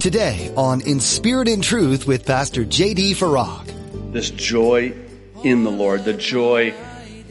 Today 0.00 0.52
on 0.56 0.80
In 0.82 1.00
Spirit 1.00 1.48
and 1.48 1.62
Truth 1.62 2.06
with 2.06 2.24
Pastor 2.24 2.64
J.D. 2.64 3.14
Farag. 3.14 4.12
This 4.12 4.30
joy 4.30 4.92
in 5.42 5.64
the 5.64 5.72
Lord, 5.72 6.04
the 6.04 6.12
joy 6.12 6.72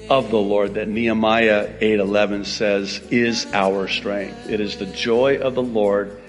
of 0.10 0.30
the 0.32 0.38
Lord 0.38 0.74
that 0.74 0.90
Nehemiah 0.90 1.70
8:11 1.80 2.46
says 2.46 3.00
is 3.10 3.46
our 3.54 3.88
strength. 3.88 4.50
It 4.50 4.60
is 4.60 4.76
the 4.76 4.86
joy 4.86 5.38
of 5.38 5.56
the 5.56 5.64
Lord 5.64 6.20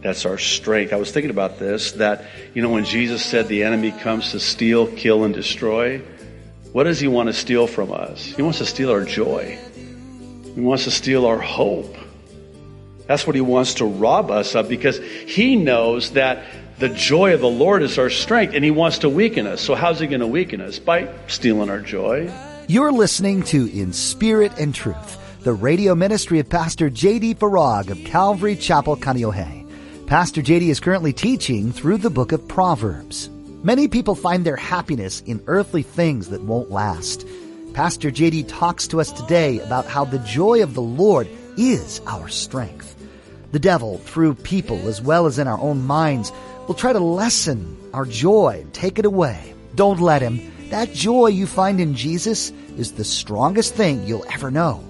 that's 0.00 0.24
our 0.24 0.38
strength. 0.38 0.94
I 0.94 0.96
was 0.96 1.10
thinking 1.10 1.30
about 1.30 1.58
this 1.58 1.92
that 1.92 2.24
you 2.54 2.62
know 2.62 2.70
when 2.70 2.86
Jesus 2.86 3.22
said 3.22 3.48
the 3.48 3.64
enemy 3.64 3.90
comes 3.92 4.30
to 4.30 4.40
steal, 4.40 4.86
kill 4.86 5.24
and 5.24 5.34
destroy, 5.34 5.98
what 6.72 6.84
does 6.84 7.00
he 7.00 7.08
want 7.08 7.26
to 7.26 7.34
steal 7.34 7.66
from 7.66 7.92
us? 7.92 8.24
He 8.24 8.40
wants 8.40 8.58
to 8.58 8.66
steal 8.66 8.90
our 8.90 9.04
joy. 9.04 9.58
He 10.54 10.60
wants 10.62 10.84
to 10.84 10.90
steal 10.90 11.26
our 11.26 11.38
hope. 11.38 11.94
That's 13.06 13.26
what 13.26 13.34
he 13.34 13.42
wants 13.42 13.74
to 13.74 13.84
rob 13.84 14.30
us 14.30 14.54
of 14.54 14.68
because 14.68 14.98
he 14.98 15.56
knows 15.56 16.12
that 16.12 16.44
the 16.78 16.88
joy 16.88 17.34
of 17.34 17.40
the 17.40 17.48
Lord 17.48 17.82
is 17.82 17.98
our 17.98 18.10
strength 18.10 18.54
and 18.54 18.64
he 18.64 18.70
wants 18.70 18.98
to 18.98 19.08
weaken 19.08 19.46
us. 19.46 19.60
So 19.60 19.74
how's 19.74 20.00
he 20.00 20.06
going 20.06 20.20
to 20.20 20.26
weaken 20.26 20.60
us? 20.60 20.78
By 20.78 21.12
stealing 21.26 21.70
our 21.70 21.80
joy. 21.80 22.32
You're 22.68 22.92
listening 22.92 23.42
to 23.44 23.66
In 23.66 23.92
Spirit 23.92 24.52
and 24.58 24.74
Truth, 24.74 25.42
the 25.42 25.52
radio 25.52 25.94
ministry 25.94 26.38
of 26.38 26.48
Pastor 26.48 26.88
J.D. 26.90 27.34
Farag 27.34 27.90
of 27.90 28.02
Calvary 28.04 28.56
Chapel, 28.56 28.96
Kaneohe. 28.96 29.62
Pastor 30.06 30.42
J.D. 30.42 30.70
is 30.70 30.80
currently 30.80 31.12
teaching 31.12 31.72
through 31.72 31.98
the 31.98 32.10
book 32.10 32.32
of 32.32 32.46
Proverbs. 32.48 33.30
Many 33.62 33.88
people 33.88 34.14
find 34.14 34.44
their 34.44 34.56
happiness 34.56 35.20
in 35.22 35.42
earthly 35.46 35.82
things 35.82 36.28
that 36.28 36.42
won't 36.42 36.70
last. 36.70 37.26
Pastor 37.74 38.10
J.D. 38.10 38.44
talks 38.44 38.86
to 38.88 39.00
us 39.00 39.12
today 39.12 39.60
about 39.60 39.86
how 39.86 40.04
the 40.04 40.18
joy 40.20 40.62
of 40.62 40.74
the 40.74 40.82
Lord 40.82 41.28
is 41.56 42.00
our 42.06 42.28
strength. 42.28 42.96
The 43.52 43.58
devil, 43.58 43.98
through 43.98 44.34
people 44.34 44.88
as 44.88 45.00
well 45.02 45.26
as 45.26 45.38
in 45.38 45.46
our 45.46 45.58
own 45.58 45.86
minds, 45.86 46.32
will 46.66 46.74
try 46.74 46.92
to 46.92 47.00
lessen 47.00 47.78
our 47.92 48.06
joy, 48.06 48.60
and 48.62 48.72
take 48.72 48.98
it 48.98 49.04
away. 49.04 49.54
Don't 49.74 50.00
let 50.00 50.22
him. 50.22 50.52
That 50.70 50.92
joy 50.92 51.28
you 51.28 51.46
find 51.46 51.80
in 51.80 51.94
Jesus 51.94 52.50
is 52.78 52.92
the 52.92 53.04
strongest 53.04 53.74
thing 53.74 54.06
you'll 54.06 54.24
ever 54.32 54.50
know. 54.50 54.82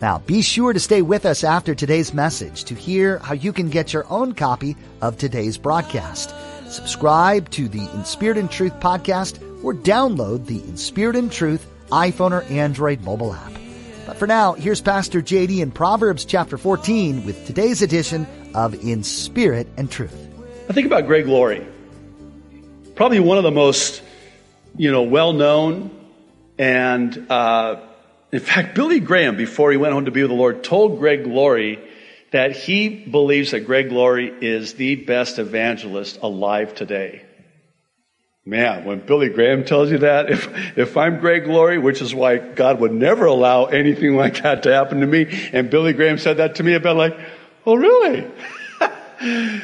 Now, 0.00 0.18
be 0.18 0.42
sure 0.42 0.72
to 0.72 0.80
stay 0.80 1.00
with 1.02 1.24
us 1.24 1.44
after 1.44 1.74
today's 1.74 2.12
message 2.12 2.64
to 2.64 2.74
hear 2.74 3.18
how 3.20 3.34
you 3.34 3.52
can 3.52 3.70
get 3.70 3.92
your 3.92 4.04
own 4.10 4.34
copy 4.34 4.76
of 5.00 5.16
today's 5.16 5.56
broadcast. 5.56 6.34
Subscribe 6.68 7.48
to 7.50 7.68
the 7.68 7.88
In 7.94 8.04
Spirit 8.04 8.36
and 8.36 8.50
Truth 8.50 8.74
podcast 8.80 9.40
or 9.64 9.72
download 9.72 10.46
the 10.46 10.58
In 10.58 10.76
Spirit 10.76 11.16
and 11.16 11.32
Truth 11.32 11.66
iPhone 11.90 12.32
or 12.32 12.42
Android 12.42 13.00
mobile 13.02 13.32
app. 13.32 13.63
But 14.06 14.18
for 14.18 14.26
now, 14.26 14.52
here's 14.52 14.82
Pastor 14.82 15.22
JD 15.22 15.60
in 15.60 15.70
Proverbs 15.70 16.26
chapter 16.26 16.58
14 16.58 17.24
with 17.24 17.46
today's 17.46 17.80
edition 17.80 18.26
of 18.54 18.74
In 18.84 19.02
Spirit 19.02 19.66
and 19.78 19.90
Truth. 19.90 20.14
I 20.68 20.74
think 20.74 20.86
about 20.86 21.06
Greg 21.06 21.26
Laurie. 21.26 21.66
Probably 22.94 23.20
one 23.20 23.38
of 23.38 23.44
the 23.44 23.50
most, 23.50 24.02
you 24.76 24.92
know, 24.92 25.02
well 25.02 25.32
known 25.32 25.90
and, 26.58 27.30
uh, 27.30 27.80
in 28.30 28.40
fact, 28.40 28.74
Billy 28.74 29.00
Graham, 29.00 29.36
before 29.36 29.70
he 29.70 29.76
went 29.76 29.94
home 29.94 30.04
to 30.04 30.10
be 30.10 30.22
with 30.22 30.30
the 30.30 30.36
Lord, 30.36 30.62
told 30.62 30.98
Greg 30.98 31.26
Laurie 31.26 31.78
that 32.30 32.52
he 32.52 32.88
believes 32.88 33.52
that 33.52 33.60
Greg 33.60 33.90
Laurie 33.90 34.32
is 34.40 34.74
the 34.74 34.96
best 34.96 35.38
evangelist 35.38 36.18
alive 36.20 36.74
today. 36.74 37.22
Man, 38.46 38.84
when 38.84 39.00
Billy 39.00 39.30
Graham 39.30 39.64
tells 39.64 39.90
you 39.90 39.98
that, 39.98 40.30
if, 40.30 40.48
if 40.76 40.96
I'm 40.98 41.18
Greg 41.18 41.46
Laurie, 41.46 41.78
which 41.78 42.02
is 42.02 42.14
why 42.14 42.36
God 42.36 42.78
would 42.80 42.92
never 42.92 43.24
allow 43.24 43.64
anything 43.66 44.16
like 44.16 44.42
that 44.42 44.64
to 44.64 44.72
happen 44.72 45.00
to 45.00 45.06
me, 45.06 45.26
and 45.52 45.70
Billy 45.70 45.94
Graham 45.94 46.18
said 46.18 46.36
that 46.36 46.56
to 46.56 46.62
me, 46.62 46.74
I'd 46.74 46.82
be 46.82 46.90
like, 46.90 47.18
oh 47.64 47.74
really? 47.74 48.30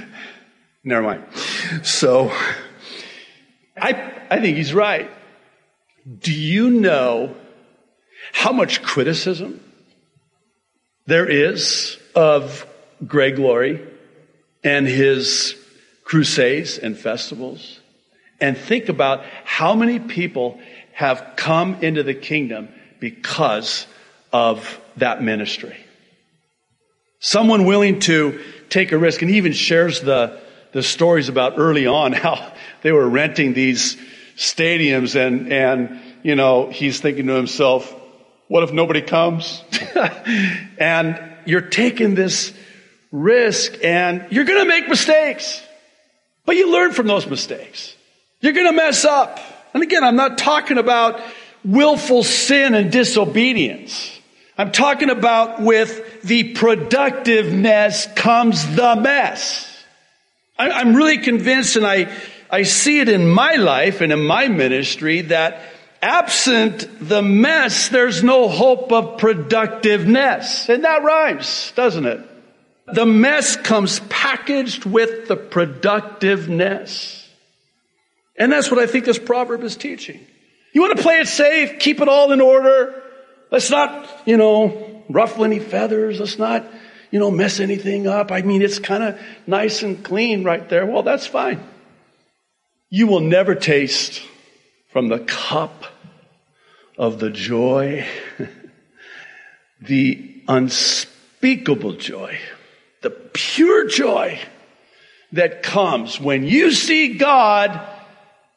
Never 0.85 1.03
mind. 1.03 1.25
So, 1.83 2.33
I, 3.77 4.13
I 4.31 4.41
think 4.41 4.57
he's 4.57 4.73
right. 4.73 5.11
Do 6.19 6.33
you 6.33 6.71
know 6.71 7.37
how 8.33 8.53
much 8.53 8.83
criticism 8.83 9.61
there 11.05 11.29
is 11.29 11.99
of 12.15 12.67
Greg 13.07 13.39
Laurie 13.39 13.87
and 14.65 14.87
his 14.87 15.55
crusades 16.05 16.79
and 16.79 16.97
festivals? 16.97 17.80
And 18.41 18.57
think 18.57 18.89
about 18.89 19.25
how 19.45 19.75
many 19.75 19.99
people 19.99 20.59
have 20.93 21.35
come 21.37 21.83
into 21.83 22.03
the 22.03 22.15
kingdom 22.15 22.69
because 22.99 23.87
of 24.33 24.81
that 24.97 25.23
ministry. 25.23 25.77
Someone 27.19 27.65
willing 27.65 28.01
to 28.01 28.41
take 28.71 28.93
a 28.93 28.99
risk 28.99 29.23
and 29.23 29.31
even 29.31 29.53
shares 29.53 30.01
the, 30.01 30.41
the 30.73 30.83
stories 30.83 31.29
about 31.29 31.55
early 31.59 31.87
on 31.87 32.13
how 32.13 32.53
they 32.83 32.93
were 32.93 33.09
renting 33.09 33.53
these 33.53 33.97
stadiums 34.37 35.17
and, 35.17 35.53
and, 35.53 36.01
you 36.23 36.35
know, 36.35 36.71
he's 36.71 37.01
thinking 37.01 37.27
to 37.27 37.35
himself, 37.35 37.95
what 38.49 38.63
if 38.63 38.73
nobody 38.73 39.03
comes? 39.03 39.63
and 40.79 41.21
you're 41.45 41.61
taking 41.61 42.15
this 42.15 42.53
risk 43.13 43.85
and 43.85 44.27
you're 44.31 44.45
going 44.45 44.61
to 44.61 44.69
make 44.69 44.89
mistakes, 44.89 45.63
but 46.47 46.57
you 46.57 46.73
learn 46.73 46.93
from 46.93 47.07
those 47.07 47.27
mistakes. 47.27 47.97
You're 48.41 48.53
going 48.53 48.67
to 48.67 48.73
mess 48.73 49.05
up. 49.05 49.39
And 49.75 49.83
again, 49.83 50.03
I'm 50.03 50.17
not 50.17 50.39
talking 50.39 50.79
about 50.79 51.21
willful 51.65 52.23
sin 52.23 52.75
and 52.75 52.91
disobedience. 52.91 54.19
I'm 54.57 54.73
talking 54.73 55.11
about 55.11 55.61
with 55.61 56.23
the 56.23 56.53
productiveness 56.55 58.07
comes 58.15 58.77
the 58.77 58.97
mess. 58.97 59.67
I'm 60.59 60.95
really 60.95 61.19
convinced 61.19 61.77
and 61.77 61.87
I, 61.87 62.13
I 62.51 62.65
see 62.65 63.01
it 63.01 63.09
in 63.09 63.27
my 63.27 63.55
life 63.55 64.03
and 64.03 64.13
in 64.13 64.23
my 64.23 64.49
ministry 64.49 65.23
that 65.23 65.63
absent 66.03 66.87
the 67.01 67.23
mess, 67.23 67.89
there's 67.89 68.23
no 68.23 68.49
hope 68.49 68.93
of 68.93 69.19
productiveness. 69.19 70.69
And 70.69 70.85
that 70.85 71.03
rhymes, 71.03 71.73
doesn't 71.77 72.05
it? 72.05 72.21
The 72.93 73.07
mess 73.07 73.57
comes 73.57 74.01
packaged 74.11 74.85
with 74.85 75.29
the 75.29 75.37
productiveness. 75.37 77.20
And 78.37 78.53
that's 78.53 78.71
what 78.71 78.81
I 78.81 78.87
think 78.87 79.05
this 79.05 79.19
proverb 79.19 79.63
is 79.63 79.77
teaching. 79.77 80.27
You 80.73 80.83
want 80.83 80.97
to 80.97 81.03
play 81.03 81.19
it 81.19 81.29
safe, 81.29 81.79
keep 81.79 82.01
it 82.01 82.09
all 82.09 82.33
in 82.33 82.41
order. 82.41 83.03
Let's 83.51 83.71
not, 83.71 84.07
you 84.25 84.37
know, 84.37 85.03
ruffle 85.09 85.45
any 85.45 85.59
feathers. 85.59 86.21
Let's 86.21 86.39
not, 86.39 86.65
you 87.11 87.19
know, 87.19 87.31
mess 87.31 87.61
anything 87.61 88.07
up. 88.07 88.31
I 88.31 88.43
mean, 88.43 88.63
it's 88.63 88.79
kind 88.79 89.03
of 89.03 89.21
nice 89.47 89.83
and 89.83 90.05
clean 90.05 90.45
right 90.45 90.69
there. 90.69 90.87
Well, 90.87 91.03
that's 91.03 91.27
fine. 91.27 91.61
You 92.89 93.09
will 93.09 93.21
never 93.21 93.55
taste 93.55 94.23
from 94.93 95.09
the 95.09 95.21
cup 95.21 95.85
of 96.97 97.19
the 97.19 97.31
joy, 97.31 98.07
the 99.81 100.43
unspeakable 100.47 101.95
joy, 101.95 102.39
the 103.03 103.11
pure 103.11 103.89
joy 103.89 104.39
that 105.33 105.63
comes 105.63 106.21
when 106.21 106.45
you 106.45 106.73
see 106.73 107.15
God 107.15 107.81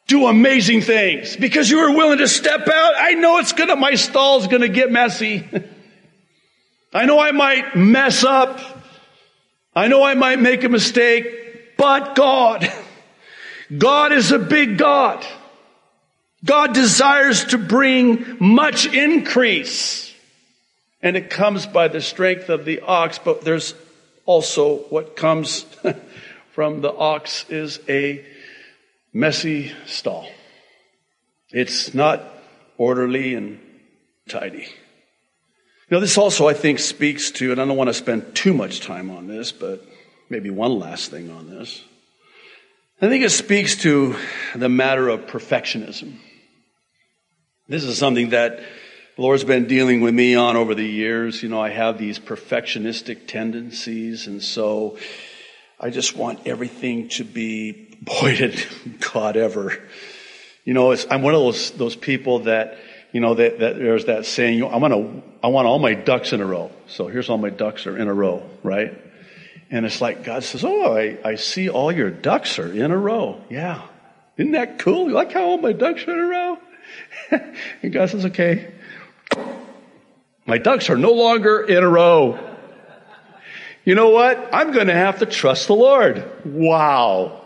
do 0.07 0.27
amazing 0.27 0.81
things 0.81 1.35
because 1.37 1.69
you 1.69 1.77
were 1.77 1.91
willing 1.95 2.17
to 2.17 2.27
step 2.27 2.67
out. 2.67 2.93
I 2.97 3.13
know 3.13 3.37
it's 3.37 3.53
gonna, 3.53 3.75
my 3.75 3.95
stall's 3.95 4.47
gonna 4.47 4.67
get 4.67 4.91
messy. 4.91 5.47
I 6.93 7.05
know 7.05 7.19
I 7.19 7.31
might 7.31 7.75
mess 7.75 8.23
up. 8.23 8.59
I 9.75 9.87
know 9.87 10.03
I 10.03 10.13
might 10.13 10.39
make 10.39 10.63
a 10.63 10.69
mistake, 10.69 11.75
but 11.77 12.15
God, 12.15 12.71
God 13.77 14.11
is 14.11 14.31
a 14.31 14.39
big 14.39 14.77
God. 14.77 15.25
God 16.45 16.73
desires 16.73 17.45
to 17.45 17.57
bring 17.57 18.37
much 18.39 18.85
increase. 18.85 20.13
And 21.01 21.17
it 21.17 21.29
comes 21.29 21.65
by 21.65 21.87
the 21.87 22.01
strength 22.01 22.49
of 22.49 22.65
the 22.65 22.81
ox, 22.81 23.17
but 23.17 23.41
there's 23.41 23.73
also 24.25 24.77
what 24.89 25.15
comes 25.15 25.65
from 26.51 26.81
the 26.81 26.93
ox 26.93 27.45
is 27.49 27.79
a 27.89 28.23
messy 29.13 29.71
stall. 29.85 30.27
It's 31.51 31.93
not 31.93 32.23
orderly 32.77 33.35
and 33.35 33.59
tidy. 34.27 34.67
Now, 35.91 35.99
this 35.99 36.17
also, 36.17 36.47
I 36.47 36.53
think, 36.53 36.79
speaks 36.79 37.29
to, 37.31 37.51
and 37.51 37.61
I 37.61 37.65
don't 37.65 37.77
want 37.77 37.89
to 37.89 37.93
spend 37.93 38.33
too 38.35 38.53
much 38.53 38.81
time 38.81 39.11
on 39.11 39.27
this, 39.27 39.51
but 39.51 39.85
maybe 40.29 40.49
one 40.49 40.79
last 40.79 41.11
thing 41.11 41.29
on 41.29 41.47
this. 41.47 41.83
I 43.01 43.09
think 43.09 43.23
it 43.23 43.31
speaks 43.31 43.75
to 43.83 44.15
the 44.55 44.69
matter 44.69 45.09
of 45.09 45.27
perfectionism. 45.27 46.15
This 47.67 47.83
is 47.83 47.97
something 47.97 48.29
that 48.29 48.57
the 49.15 49.21
Lord's 49.21 49.43
been 49.43 49.67
dealing 49.67 50.01
with 50.01 50.13
me 50.13 50.35
on 50.35 50.55
over 50.55 50.73
the 50.73 50.87
years. 50.87 51.43
You 51.43 51.49
know, 51.49 51.61
I 51.61 51.69
have 51.69 51.97
these 51.97 52.17
perfectionistic 52.17 53.27
tendencies, 53.27 54.25
and 54.25 54.41
so 54.41 54.97
I 55.83 55.89
just 55.89 56.15
want 56.15 56.47
everything 56.47 57.09
to 57.09 57.25
be 57.25 57.73
boy, 58.01 58.55
God 59.13 59.35
ever. 59.35 59.77
You 60.63 60.73
know, 60.73 60.95
I'm 61.11 61.21
one 61.21 61.33
of 61.33 61.41
those, 61.41 61.71
those 61.71 61.97
people 61.97 62.39
that, 62.39 62.77
you 63.11 63.19
know, 63.19 63.33
that, 63.33 63.59
that 63.59 63.75
there's 63.75 64.05
that 64.05 64.25
saying, 64.25 64.63
I 64.63 64.77
want 64.77 64.93
to, 64.93 65.23
I 65.43 65.47
want 65.47 65.67
all 65.67 65.79
my 65.79 65.93
ducks 65.93 66.31
in 66.31 66.39
a 66.39 66.45
row. 66.45 66.71
So 66.87 67.07
here's 67.07 67.29
all 67.29 67.37
my 67.37 67.49
ducks 67.49 67.85
are 67.85 67.97
in 67.97 68.07
a 68.07 68.13
row, 68.13 68.49
right? 68.63 68.97
And 69.69 69.85
it's 69.85 69.99
like 69.99 70.23
God 70.23 70.45
says, 70.45 70.63
Oh, 70.63 70.95
I, 70.95 71.17
I 71.21 71.35
see 71.35 71.67
all 71.67 71.91
your 71.91 72.11
ducks 72.11 72.59
are 72.59 72.71
in 72.71 72.91
a 72.91 72.97
row. 72.97 73.41
Yeah. 73.49 73.81
Isn't 74.37 74.53
that 74.53 74.79
cool? 74.79 75.07
You 75.07 75.13
like 75.13 75.33
how 75.33 75.43
all 75.43 75.57
my 75.57 75.73
ducks 75.73 76.07
are 76.07 76.13
in 76.13 76.19
a 76.19 76.27
row? 76.27 76.59
and 77.81 77.91
God 77.91 78.09
says, 78.09 78.25
Okay. 78.27 78.71
My 80.45 80.59
ducks 80.59 80.89
are 80.89 80.97
no 80.97 81.11
longer 81.11 81.61
in 81.61 81.83
a 81.83 81.89
row. 81.89 82.52
You 83.85 83.95
know 83.95 84.09
what? 84.09 84.49
I'm 84.53 84.71
going 84.71 84.87
to 84.87 84.93
have 84.93 85.19
to 85.19 85.25
trust 85.25 85.67
the 85.67 85.75
Lord. 85.75 86.23
Wow. 86.45 87.41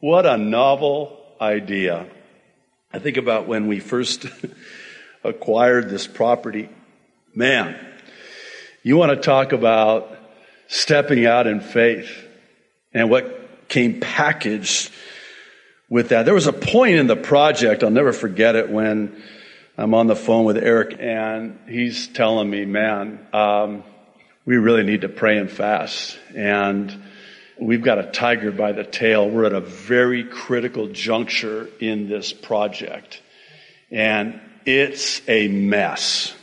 What 0.00 0.26
a 0.26 0.36
novel 0.36 1.18
idea. 1.40 2.06
I 2.92 2.98
think 2.98 3.16
about 3.16 3.46
when 3.46 3.68
we 3.68 3.80
first 3.80 4.26
acquired 5.24 5.88
this 5.88 6.06
property. 6.06 6.68
Man, 7.34 7.74
you 8.82 8.98
want 8.98 9.12
to 9.12 9.16
talk 9.16 9.52
about 9.52 10.14
stepping 10.68 11.24
out 11.24 11.46
in 11.46 11.60
faith 11.60 12.10
and 12.92 13.08
what 13.08 13.68
came 13.68 13.98
packaged 13.98 14.90
with 15.88 16.10
that. 16.10 16.24
There 16.24 16.34
was 16.34 16.46
a 16.46 16.52
point 16.52 16.96
in 16.96 17.06
the 17.06 17.16
project, 17.16 17.82
I'll 17.82 17.90
never 17.90 18.12
forget 18.12 18.56
it, 18.56 18.68
when 18.68 19.22
I'm 19.78 19.94
on 19.94 20.06
the 20.06 20.16
phone 20.16 20.44
with 20.44 20.58
Eric 20.58 20.98
and 21.00 21.58
he's 21.66 22.08
telling 22.08 22.50
me, 22.50 22.66
man, 22.66 23.26
um, 23.32 23.84
we 24.44 24.56
really 24.56 24.82
need 24.82 25.02
to 25.02 25.08
pray 25.08 25.38
and 25.38 25.50
fast. 25.50 26.18
And 26.34 27.02
we've 27.60 27.82
got 27.82 27.98
a 27.98 28.10
tiger 28.10 28.50
by 28.50 28.72
the 28.72 28.84
tail. 28.84 29.28
We're 29.28 29.44
at 29.44 29.52
a 29.52 29.60
very 29.60 30.24
critical 30.24 30.88
juncture 30.88 31.68
in 31.80 32.08
this 32.08 32.32
project. 32.32 33.22
And 33.90 34.40
it's 34.64 35.20
a 35.28 35.48
mess. 35.48 36.34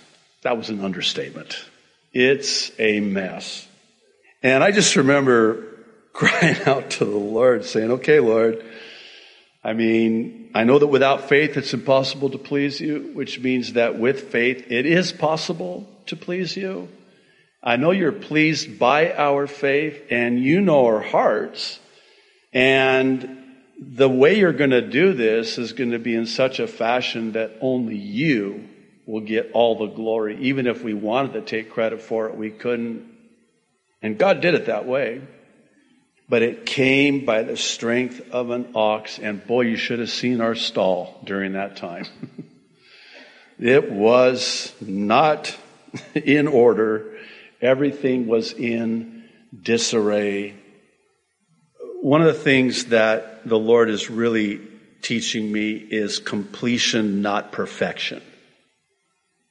That 0.43 0.57
was 0.57 0.69
an 0.69 0.83
understatement. 0.83 1.63
It's 2.13 2.71
a 2.79 2.99
mess. 2.99 3.67
And 4.41 4.63
I 4.63 4.71
just 4.71 4.95
remember 4.95 5.65
crying 6.13 6.61
out 6.65 6.91
to 6.91 7.05
the 7.05 7.17
Lord, 7.17 7.65
saying, 7.65 7.91
Okay, 7.91 8.19
Lord, 8.19 8.63
I 9.63 9.73
mean, 9.73 10.51
I 10.55 10.63
know 10.63 10.79
that 10.79 10.87
without 10.87 11.27
faith 11.27 11.57
it's 11.57 11.73
impossible 11.73 12.29
to 12.29 12.37
please 12.37 12.79
you, 12.79 13.11
which 13.13 13.39
means 13.39 13.73
that 13.73 13.99
with 13.99 14.31
faith 14.31 14.71
it 14.71 14.85
is 14.85 15.11
possible 15.11 15.87
to 16.07 16.15
please 16.15 16.55
you. 16.55 16.87
I 17.61 17.75
know 17.75 17.91
you're 17.91 18.11
pleased 18.13 18.79
by 18.79 19.11
our 19.13 19.45
faith 19.45 20.01
and 20.09 20.39
you 20.39 20.61
know 20.61 20.85
our 20.85 21.01
hearts. 21.01 21.79
And 22.53 23.37
the 23.79 24.09
way 24.09 24.39
you're 24.39 24.53
going 24.53 24.69
to 24.69 24.81
do 24.81 25.13
this 25.13 25.57
is 25.57 25.73
going 25.73 25.91
to 25.91 25.99
be 25.99 26.15
in 26.15 26.25
such 26.25 26.59
a 26.59 26.67
fashion 26.67 27.33
that 27.33 27.57
only 27.61 27.97
you 27.97 28.67
will 29.05 29.21
get 29.21 29.51
all 29.53 29.77
the 29.77 29.87
glory. 29.87 30.37
Even 30.41 30.67
if 30.67 30.83
we 30.83 30.93
wanted 30.93 31.33
to 31.33 31.41
take 31.41 31.71
credit 31.71 32.01
for 32.01 32.29
it, 32.29 32.35
we 32.35 32.49
couldn't. 32.49 33.11
And 34.01 34.17
God 34.17 34.39
did 34.39 34.53
it 34.53 34.67
that 34.67 34.85
way. 34.85 35.21
But 36.29 36.43
it 36.43 36.65
came 36.65 37.25
by 37.25 37.41
the 37.41 37.57
strength 37.57 38.21
of 38.31 38.51
an 38.51 38.69
ox. 38.75 39.19
And 39.19 39.45
boy, 39.45 39.61
you 39.61 39.77
should 39.77 39.99
have 39.99 40.11
seen 40.11 40.41
our 40.41 40.55
stall 40.55 41.19
during 41.23 41.53
that 41.53 41.75
time. 41.75 42.05
it 43.59 43.91
was 43.91 44.71
not 44.79 45.57
in 46.13 46.47
order. 46.47 47.17
Everything 47.61 48.27
was 48.27 48.53
in 48.53 49.23
disarray. 49.61 50.55
One 52.01 52.21
of 52.21 52.27
the 52.27 52.41
things 52.41 52.85
that 52.85 53.47
the 53.47 53.59
Lord 53.59 53.89
is 53.89 54.09
really 54.09 54.61
teaching 55.01 55.51
me 55.51 55.73
is 55.73 56.19
completion, 56.19 57.21
not 57.21 57.51
perfection. 57.51 58.21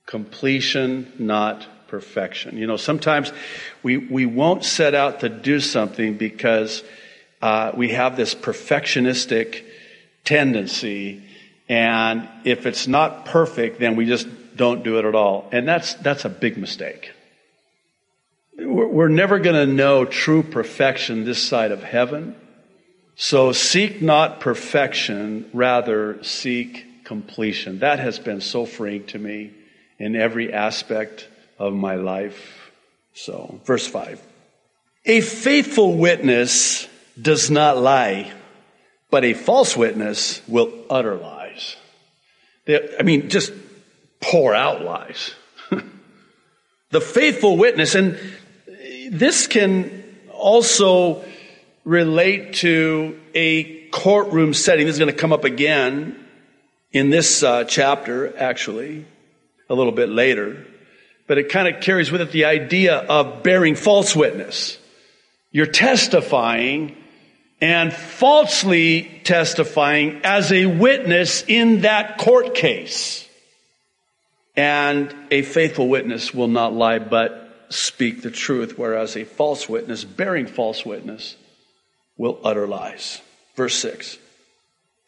Completion, 0.06 1.12
not 1.18 1.66
perfection. 1.88 2.56
You 2.56 2.66
know, 2.66 2.76
sometimes 2.76 3.32
we, 3.82 3.96
we 3.96 4.26
won't 4.26 4.64
set 4.64 4.94
out 4.94 5.20
to 5.20 5.28
do 5.28 5.60
something 5.60 6.16
because 6.16 6.82
uh, 7.42 7.72
we 7.74 7.90
have 7.90 8.16
this 8.16 8.34
perfectionistic 8.34 9.64
tendency, 10.24 11.22
and 11.68 12.28
if 12.44 12.66
it's 12.66 12.86
not 12.86 13.26
perfect, 13.26 13.80
then 13.80 13.96
we 13.96 14.06
just 14.06 14.26
don't 14.56 14.82
do 14.82 14.98
it 14.98 15.04
at 15.04 15.14
all. 15.14 15.48
And 15.52 15.68
that's, 15.68 15.94
that's 15.94 16.24
a 16.24 16.28
big 16.30 16.56
mistake. 16.56 17.12
We're, 18.58 19.08
never 19.08 19.38
going 19.38 19.54
to 19.54 19.72
know 19.72 20.04
true 20.04 20.42
perfection 20.42 21.24
this 21.24 21.40
side 21.40 21.70
of 21.70 21.84
heaven. 21.84 22.34
So 23.14 23.52
seek 23.52 24.02
not 24.02 24.40
perfection, 24.40 25.48
rather 25.52 26.22
seek 26.24 27.04
completion. 27.04 27.78
That 27.78 28.00
has 28.00 28.18
been 28.18 28.40
so 28.40 28.66
freeing 28.66 29.06
to 29.06 29.18
me 29.18 29.52
in 29.98 30.16
every 30.16 30.52
aspect 30.52 31.28
of 31.56 31.72
my 31.72 31.94
life. 31.94 32.72
So, 33.14 33.60
verse 33.64 33.86
5. 33.86 34.20
A 35.06 35.20
faithful 35.20 35.96
witness 35.96 36.88
does 37.20 37.50
not 37.50 37.78
lie, 37.78 38.32
but 39.08 39.24
a 39.24 39.34
false 39.34 39.76
witness 39.76 40.42
will 40.48 40.72
utter 40.90 41.14
lies. 41.14 41.76
They, 42.64 42.96
I 42.98 43.04
mean, 43.04 43.28
just 43.28 43.52
pour 44.20 44.52
out 44.52 44.82
lies. 44.82 45.34
the 46.90 47.00
faithful 47.00 47.56
witness, 47.56 47.94
and 47.94 48.18
this 49.10 49.46
can 49.46 50.04
also 50.32 51.24
relate 51.84 52.54
to 52.54 53.18
a 53.34 53.88
courtroom 53.88 54.54
setting. 54.54 54.86
This 54.86 54.94
is 54.94 54.98
going 54.98 55.12
to 55.12 55.18
come 55.18 55.32
up 55.32 55.44
again 55.44 56.24
in 56.92 57.10
this 57.10 57.42
uh, 57.42 57.64
chapter, 57.64 58.36
actually, 58.36 59.06
a 59.68 59.74
little 59.74 59.92
bit 59.92 60.08
later 60.08 60.66
but 61.28 61.38
it 61.38 61.50
kind 61.50 61.72
of 61.72 61.80
carries 61.80 62.10
with 62.10 62.22
it 62.22 62.32
the 62.32 62.46
idea 62.46 62.96
of 62.96 63.44
bearing 63.44 63.76
false 63.76 64.16
witness. 64.16 64.78
You're 65.52 65.66
testifying 65.66 66.96
and 67.60 67.92
falsely 67.92 69.20
testifying 69.24 70.22
as 70.24 70.50
a 70.52 70.66
witness 70.66 71.44
in 71.46 71.82
that 71.82 72.18
court 72.18 72.54
case. 72.54 73.28
And 74.56 75.14
a 75.30 75.42
faithful 75.42 75.88
witness 75.88 76.34
will 76.34 76.48
not 76.48 76.72
lie 76.72 76.98
but 76.98 77.47
speak 77.68 78.22
the 78.22 78.30
truth, 78.30 78.78
whereas 78.78 79.16
a 79.16 79.24
false 79.24 79.68
witness, 79.68 80.04
bearing 80.04 80.46
false 80.46 80.84
witness, 80.84 81.36
will 82.16 82.38
utter 82.44 82.66
lies. 82.66 83.20
Verse 83.54 83.74
6. 83.76 84.18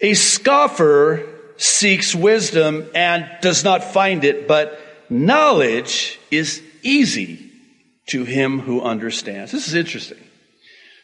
A 0.00 0.14
scoffer 0.14 1.26
seeks 1.56 2.14
wisdom 2.14 2.88
and 2.94 3.28
does 3.42 3.64
not 3.64 3.84
find 3.84 4.24
it, 4.24 4.48
but 4.48 4.80
knowledge 5.10 6.18
is 6.30 6.62
easy 6.82 7.50
to 8.06 8.24
him 8.24 8.60
who 8.60 8.80
understands. 8.80 9.52
This 9.52 9.68
is 9.68 9.74
interesting. 9.74 10.18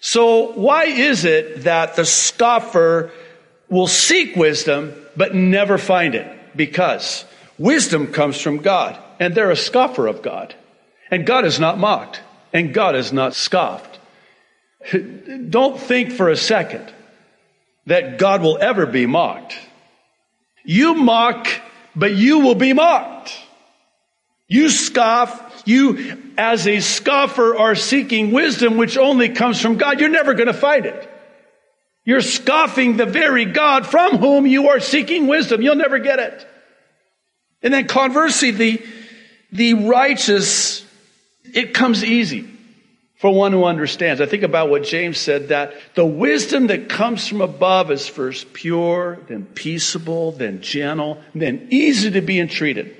So 0.00 0.52
why 0.52 0.84
is 0.84 1.24
it 1.24 1.64
that 1.64 1.96
the 1.96 2.04
scoffer 2.04 3.10
will 3.68 3.86
seek 3.86 4.36
wisdom 4.36 4.94
but 5.16 5.34
never 5.34 5.78
find 5.78 6.14
it? 6.14 6.56
Because 6.56 7.24
wisdom 7.58 8.08
comes 8.08 8.40
from 8.40 8.58
God 8.58 8.98
and 9.18 9.34
they're 9.34 9.50
a 9.50 9.56
scoffer 9.56 10.06
of 10.06 10.22
God. 10.22 10.54
And 11.10 11.26
God 11.26 11.44
is 11.44 11.60
not 11.60 11.78
mocked 11.78 12.20
and 12.52 12.72
God 12.74 12.96
is 12.96 13.12
not 13.12 13.34
scoffed. 13.34 13.98
Don't 15.50 15.78
think 15.78 16.12
for 16.12 16.28
a 16.28 16.36
second 16.36 16.92
that 17.86 18.18
God 18.18 18.42
will 18.42 18.58
ever 18.60 18.86
be 18.86 19.06
mocked. 19.06 19.58
You 20.64 20.94
mock, 20.94 21.48
but 21.94 22.14
you 22.14 22.40
will 22.40 22.54
be 22.54 22.72
mocked. 22.72 23.32
You 24.48 24.68
scoff, 24.68 25.62
you 25.64 26.22
as 26.38 26.66
a 26.66 26.80
scoffer 26.80 27.56
are 27.56 27.74
seeking 27.74 28.30
wisdom 28.32 28.76
which 28.76 28.96
only 28.96 29.28
comes 29.30 29.60
from 29.60 29.76
God. 29.76 30.00
You're 30.00 30.08
never 30.08 30.34
going 30.34 30.46
to 30.46 30.54
find 30.54 30.86
it. 30.86 31.12
You're 32.04 32.20
scoffing 32.20 32.96
the 32.96 33.06
very 33.06 33.46
God 33.46 33.86
from 33.86 34.18
whom 34.18 34.46
you 34.46 34.68
are 34.68 34.78
seeking 34.78 35.26
wisdom. 35.26 35.60
You'll 35.60 35.74
never 35.74 35.98
get 35.98 36.20
it. 36.20 36.46
And 37.62 37.74
then 37.74 37.88
conversely, 37.88 38.52
the, 38.52 38.86
the 39.50 39.74
righteous, 39.74 40.75
it 41.54 41.74
comes 41.74 42.04
easy 42.04 42.48
for 43.16 43.32
one 43.34 43.52
who 43.52 43.64
understands. 43.64 44.20
I 44.20 44.26
think 44.26 44.42
about 44.42 44.68
what 44.68 44.82
James 44.84 45.18
said 45.18 45.48
that 45.48 45.72
the 45.94 46.04
wisdom 46.04 46.66
that 46.66 46.88
comes 46.88 47.26
from 47.26 47.40
above 47.40 47.90
is 47.90 48.06
first 48.06 48.52
pure, 48.52 49.18
then 49.28 49.46
peaceable, 49.46 50.32
then 50.32 50.60
gentle, 50.60 51.22
then 51.34 51.68
easy 51.70 52.10
to 52.10 52.20
be 52.20 52.38
entreated. 52.38 52.94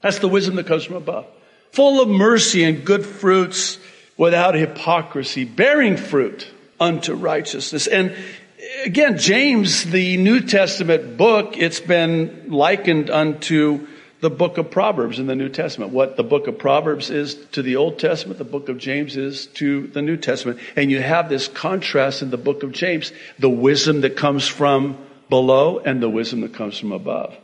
That's 0.00 0.18
the 0.18 0.28
wisdom 0.28 0.56
that 0.56 0.66
comes 0.66 0.84
from 0.84 0.96
above. 0.96 1.26
Full 1.70 2.02
of 2.02 2.08
mercy 2.08 2.64
and 2.64 2.84
good 2.84 3.06
fruits 3.06 3.78
without 4.16 4.54
hypocrisy, 4.54 5.44
bearing 5.44 5.96
fruit 5.96 6.50
unto 6.80 7.14
righteousness. 7.14 7.86
And 7.86 8.14
again, 8.84 9.16
James, 9.16 9.84
the 9.84 10.16
New 10.16 10.40
Testament 10.40 11.16
book, 11.16 11.56
it's 11.56 11.80
been 11.80 12.50
likened 12.50 13.10
unto 13.10 13.86
the 14.22 14.30
book 14.30 14.56
of 14.56 14.70
Proverbs 14.70 15.18
in 15.18 15.26
the 15.26 15.34
New 15.34 15.48
Testament. 15.48 15.92
What 15.92 16.16
the 16.16 16.22
book 16.22 16.46
of 16.46 16.56
Proverbs 16.56 17.10
is 17.10 17.34
to 17.52 17.60
the 17.60 17.74
Old 17.74 17.98
Testament, 17.98 18.38
the 18.38 18.44
book 18.44 18.68
of 18.68 18.78
James 18.78 19.16
is 19.16 19.46
to 19.54 19.88
the 19.88 20.00
New 20.00 20.16
Testament. 20.16 20.60
And 20.76 20.92
you 20.92 21.02
have 21.02 21.28
this 21.28 21.48
contrast 21.48 22.22
in 22.22 22.30
the 22.30 22.36
book 22.38 22.62
of 22.62 22.70
James, 22.70 23.12
the 23.40 23.50
wisdom 23.50 24.02
that 24.02 24.16
comes 24.16 24.46
from 24.46 24.96
below 25.28 25.80
and 25.80 26.00
the 26.00 26.08
wisdom 26.08 26.42
that 26.42 26.54
comes 26.54 26.78
from 26.78 26.92
above. 26.92 27.36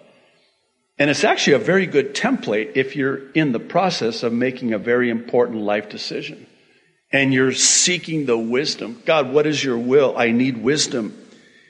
And 1.00 1.10
it's 1.10 1.24
actually 1.24 1.54
a 1.54 1.58
very 1.58 1.86
good 1.86 2.14
template 2.14 2.72
if 2.76 2.94
you're 2.94 3.28
in 3.32 3.50
the 3.50 3.60
process 3.60 4.22
of 4.22 4.32
making 4.32 4.72
a 4.72 4.78
very 4.78 5.10
important 5.10 5.62
life 5.62 5.88
decision. 5.88 6.46
and 7.10 7.32
you're 7.32 7.52
seeking 7.52 8.26
the 8.26 8.38
wisdom. 8.38 9.02
God, 9.04 9.32
what 9.32 9.46
is 9.46 9.62
your 9.62 9.78
will? 9.78 10.16
I 10.16 10.30
need 10.30 10.58
wisdom 10.58 11.16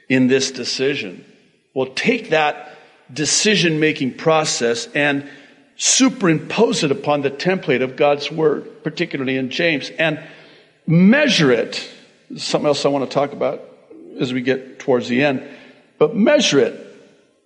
in 0.08 0.26
this 0.26 0.50
decision. 0.50 1.24
Well, 1.74 1.86
take 1.94 2.30
that 2.30 2.77
decision 3.12 3.80
making 3.80 4.14
process 4.14 4.86
and 4.94 5.28
superimpose 5.76 6.82
it 6.82 6.90
upon 6.90 7.22
the 7.22 7.30
template 7.30 7.82
of 7.82 7.96
God's 7.96 8.30
word, 8.30 8.82
particularly 8.82 9.36
in 9.36 9.50
James, 9.50 9.90
and 9.90 10.20
measure 10.86 11.52
it. 11.52 11.88
Something 12.36 12.66
else 12.66 12.84
I 12.84 12.88
want 12.88 13.08
to 13.08 13.14
talk 13.14 13.32
about 13.32 13.62
as 14.18 14.32
we 14.32 14.42
get 14.42 14.80
towards 14.80 15.08
the 15.08 15.22
end, 15.22 15.48
but 15.98 16.14
measure 16.14 16.58
it 16.58 16.84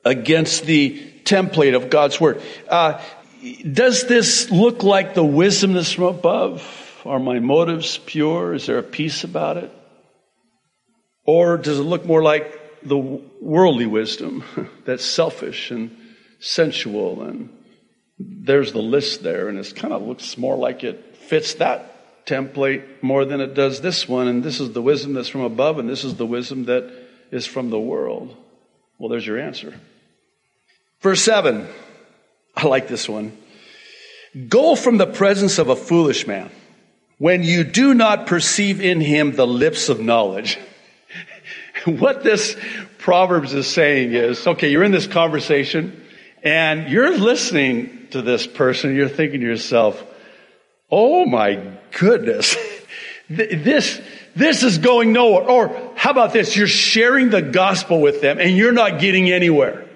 against 0.05 0.65
the 0.65 0.99
template 1.25 1.77
of 1.77 1.91
God's 1.91 2.21
word. 2.21 2.43
Uh, 2.69 3.01
does 3.71 4.07
this 4.07 4.51
look 4.51 4.83
like 4.83 5.15
the 5.15 5.25
wisdom 5.25 5.75
that's 5.75 5.93
from 5.93 6.05
above? 6.05 7.01
Are 7.05 7.19
my 7.19 7.41
motives 7.41 7.99
pure? 7.99 8.55
Is 8.55 8.67
there 8.67 8.79
a 8.79 8.83
peace 8.83 9.25
about 9.25 9.57
it? 9.57 9.71
Or 11.25 11.57
does 11.57 11.79
it 11.79 11.83
look 11.83 12.05
more 12.07 12.23
like 12.23 12.61
the 12.85 12.99
worldly 12.99 13.87
wisdom 13.87 14.45
that's 14.85 15.05
selfish 15.05 15.71
and 15.71 15.97
sensual 16.41 17.23
and 17.23 17.49
there's 18.19 18.73
the 18.73 18.83
list 18.83 19.23
there 19.23 19.49
and 19.49 19.59
it 19.59 19.73
kind 19.77 19.93
of 19.93 20.03
looks 20.03 20.37
more 20.37 20.57
like 20.57 20.85
it 20.85 21.17
fits 21.17 21.55
that 21.55 22.25
template 22.27 22.85
more 23.03 23.25
than 23.25 23.41
it 23.41 23.55
does 23.55 23.81
this 23.81 24.09
one 24.09 24.29
and 24.29 24.43
this 24.43 24.61
is 24.61 24.73
the 24.73 24.83
wisdom 24.83 25.15
that's 25.15 25.29
from 25.29 25.43
above 25.43 25.79
and 25.79 25.89
this 25.89 26.05
is 26.05 26.15
the 26.17 26.27
wisdom 26.27 26.65
that 26.67 26.91
is 27.31 27.47
from 27.47 27.71
the 27.71 27.81
world. 27.81 28.37
Well 28.99 29.09
there's 29.09 29.27
your 29.27 29.39
answer. 29.39 29.79
Verse 31.01 31.23
7 31.23 31.67
i 32.55 32.67
like 32.67 32.89
this 32.89 33.09
one. 33.09 33.37
Go 34.49 34.77
from 34.77 34.99
the 34.99 35.07
presence 35.07 35.59
of 35.59 35.69
a 35.69 35.77
foolish 35.77 36.27
man 36.27 36.51
when 37.19 37.43
you 37.43 37.65
do 37.65 37.95
not 37.95 38.27
perceive 38.27 38.81
in 38.81 39.01
him 39.01 39.33
the 39.33 39.47
lips 39.47 39.89
of 39.89 40.01
knowledge 40.01 40.59
what 41.99 42.23
this 42.23 42.57
Proverbs 42.99 43.53
is 43.55 43.67
saying 43.67 44.13
is, 44.13 44.47
okay, 44.47 44.71
you're 44.71 44.85
in 44.85 44.93
this 44.93 45.07
conversation 45.07 46.05
and 46.43 46.89
you're 46.89 47.17
listening 47.17 48.09
to 48.11 48.23
this 48.23 48.47
person. 48.47 48.95
You're 48.95 49.09
thinking 49.09 49.41
to 49.41 49.47
yourself, 49.47 50.03
oh 50.91 51.27
my 51.27 51.61
goodness, 51.99 52.57
this, 53.31 54.01
this 54.37 54.63
is 54.63 54.79
going 54.79 55.13
nowhere. 55.13 55.49
Or 55.49 55.93
how 55.97 56.11
about 56.11 56.33
this? 56.33 56.57
You're 56.57 56.67
sharing 56.67 57.31
the 57.31 57.43
gospel 57.43 58.01
with 58.01 58.21
them 58.21 58.39
and 58.39 58.57
you're 58.57 58.73
not 58.73 59.01
getting 59.01 59.31
anywhere. 59.31 59.89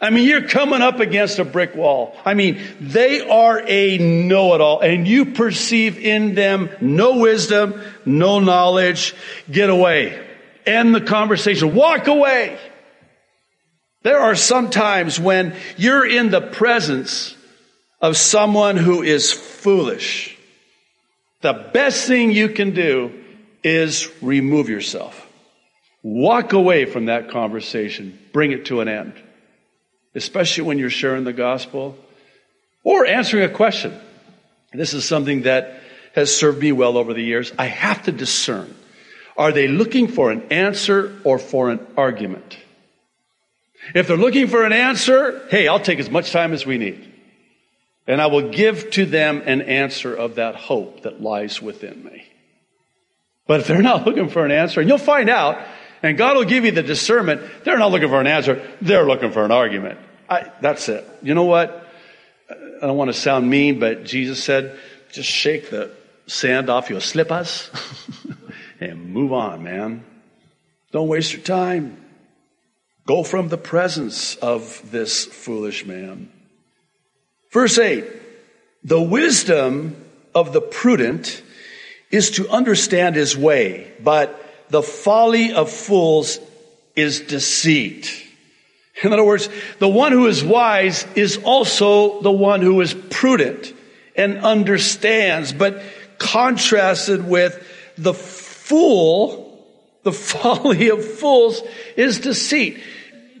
I 0.00 0.10
mean, 0.10 0.28
you're 0.28 0.48
coming 0.48 0.82
up 0.82 0.98
against 0.98 1.38
a 1.38 1.44
brick 1.44 1.76
wall. 1.76 2.16
I 2.24 2.34
mean, 2.34 2.60
they 2.80 3.20
are 3.20 3.62
a 3.64 3.98
know-it-all 3.98 4.80
and 4.80 5.06
you 5.06 5.26
perceive 5.26 5.96
in 5.96 6.34
them 6.34 6.70
no 6.80 7.18
wisdom, 7.18 7.80
no 8.04 8.40
knowledge. 8.40 9.14
Get 9.48 9.70
away. 9.70 10.31
End 10.66 10.94
the 10.94 11.00
conversation. 11.00 11.74
Walk 11.74 12.06
away. 12.06 12.58
There 14.02 14.18
are 14.18 14.34
some 14.34 14.70
times 14.70 15.18
when 15.20 15.54
you're 15.76 16.06
in 16.06 16.30
the 16.30 16.40
presence 16.40 17.36
of 18.00 18.16
someone 18.16 18.76
who 18.76 19.02
is 19.02 19.32
foolish. 19.32 20.36
The 21.40 21.70
best 21.72 22.06
thing 22.06 22.32
you 22.32 22.48
can 22.48 22.72
do 22.72 23.12
is 23.62 24.10
remove 24.20 24.68
yourself. 24.68 25.28
Walk 26.02 26.52
away 26.52 26.84
from 26.84 27.06
that 27.06 27.30
conversation. 27.30 28.18
Bring 28.32 28.50
it 28.50 28.66
to 28.66 28.80
an 28.80 28.88
end. 28.88 29.14
Especially 30.14 30.64
when 30.64 30.78
you're 30.78 30.90
sharing 30.90 31.24
the 31.24 31.32
gospel 31.32 31.96
or 32.82 33.06
answering 33.06 33.44
a 33.44 33.48
question. 33.48 33.96
This 34.72 34.94
is 34.94 35.04
something 35.04 35.42
that 35.42 35.80
has 36.14 36.34
served 36.34 36.58
me 36.58 36.72
well 36.72 36.98
over 36.98 37.14
the 37.14 37.22
years. 37.22 37.52
I 37.58 37.66
have 37.66 38.02
to 38.04 38.12
discern 38.12 38.74
are 39.36 39.52
they 39.52 39.68
looking 39.68 40.08
for 40.08 40.30
an 40.30 40.42
answer 40.50 41.18
or 41.24 41.38
for 41.38 41.70
an 41.70 41.86
argument? 41.96 42.58
If 43.94 44.06
they're 44.06 44.16
looking 44.16 44.46
for 44.46 44.64
an 44.64 44.72
answer, 44.72 45.46
hey, 45.50 45.66
I'll 45.68 45.80
take 45.80 45.98
as 45.98 46.10
much 46.10 46.30
time 46.32 46.52
as 46.52 46.64
we 46.64 46.78
need. 46.78 47.12
And 48.06 48.20
I 48.20 48.26
will 48.26 48.50
give 48.50 48.90
to 48.92 49.06
them 49.06 49.42
an 49.46 49.62
answer 49.62 50.14
of 50.14 50.36
that 50.36 50.56
hope 50.56 51.02
that 51.02 51.20
lies 51.20 51.60
within 51.60 52.04
me. 52.04 52.24
But 53.46 53.60
if 53.60 53.66
they're 53.66 53.82
not 53.82 54.06
looking 54.06 54.28
for 54.28 54.44
an 54.44 54.50
answer, 54.50 54.80
and 54.80 54.88
you'll 54.88 54.98
find 54.98 55.28
out, 55.28 55.58
and 56.02 56.16
God 56.18 56.36
will 56.36 56.44
give 56.44 56.64
you 56.64 56.72
the 56.72 56.82
discernment, 56.82 57.42
they're 57.64 57.78
not 57.78 57.90
looking 57.90 58.08
for 58.08 58.20
an 58.20 58.26
answer, 58.26 58.66
they're 58.80 59.06
looking 59.06 59.32
for 59.32 59.44
an 59.44 59.52
argument. 59.52 59.98
I, 60.28 60.50
that's 60.60 60.88
it. 60.88 61.06
You 61.22 61.34
know 61.34 61.44
what? 61.44 61.86
I 62.50 62.86
don't 62.86 62.96
want 62.96 63.08
to 63.08 63.18
sound 63.18 63.48
mean, 63.48 63.78
but 63.78 64.04
Jesus 64.04 64.42
said, 64.42 64.78
just 65.12 65.28
shake 65.28 65.70
the 65.70 65.90
sand 66.26 66.70
off 66.70 66.90
your 66.90 67.00
slippers. 67.00 67.70
and 68.90 69.12
move 69.12 69.32
on, 69.32 69.62
man. 69.62 70.04
Don't 70.90 71.08
waste 71.08 71.32
your 71.32 71.42
time. 71.42 71.96
Go 73.06 73.24
from 73.24 73.48
the 73.48 73.58
presence 73.58 74.36
of 74.36 74.90
this 74.90 75.24
foolish 75.24 75.84
man. 75.84 76.30
Verse 77.50 77.78
8 77.78 78.04
The 78.84 79.00
wisdom 79.00 79.96
of 80.34 80.52
the 80.52 80.60
prudent 80.60 81.42
is 82.10 82.30
to 82.32 82.48
understand 82.48 83.16
his 83.16 83.36
way, 83.36 83.90
but 84.00 84.38
the 84.68 84.82
folly 84.82 85.52
of 85.52 85.70
fools 85.70 86.38
is 86.94 87.20
deceit. 87.20 88.22
In 89.02 89.12
other 89.12 89.24
words, 89.24 89.48
the 89.78 89.88
one 89.88 90.12
who 90.12 90.26
is 90.26 90.44
wise 90.44 91.06
is 91.14 91.38
also 91.38 92.20
the 92.20 92.30
one 92.30 92.60
who 92.60 92.80
is 92.80 92.94
prudent 92.94 93.72
and 94.14 94.38
understands, 94.38 95.52
but 95.52 95.82
contrasted 96.18 97.26
with 97.26 97.66
the 97.96 98.12
fool, 98.62 99.66
the 100.02 100.12
folly 100.32 100.90
of 100.90 101.04
fools 101.04 101.62
is 101.96 102.20
deceit. 102.20 102.82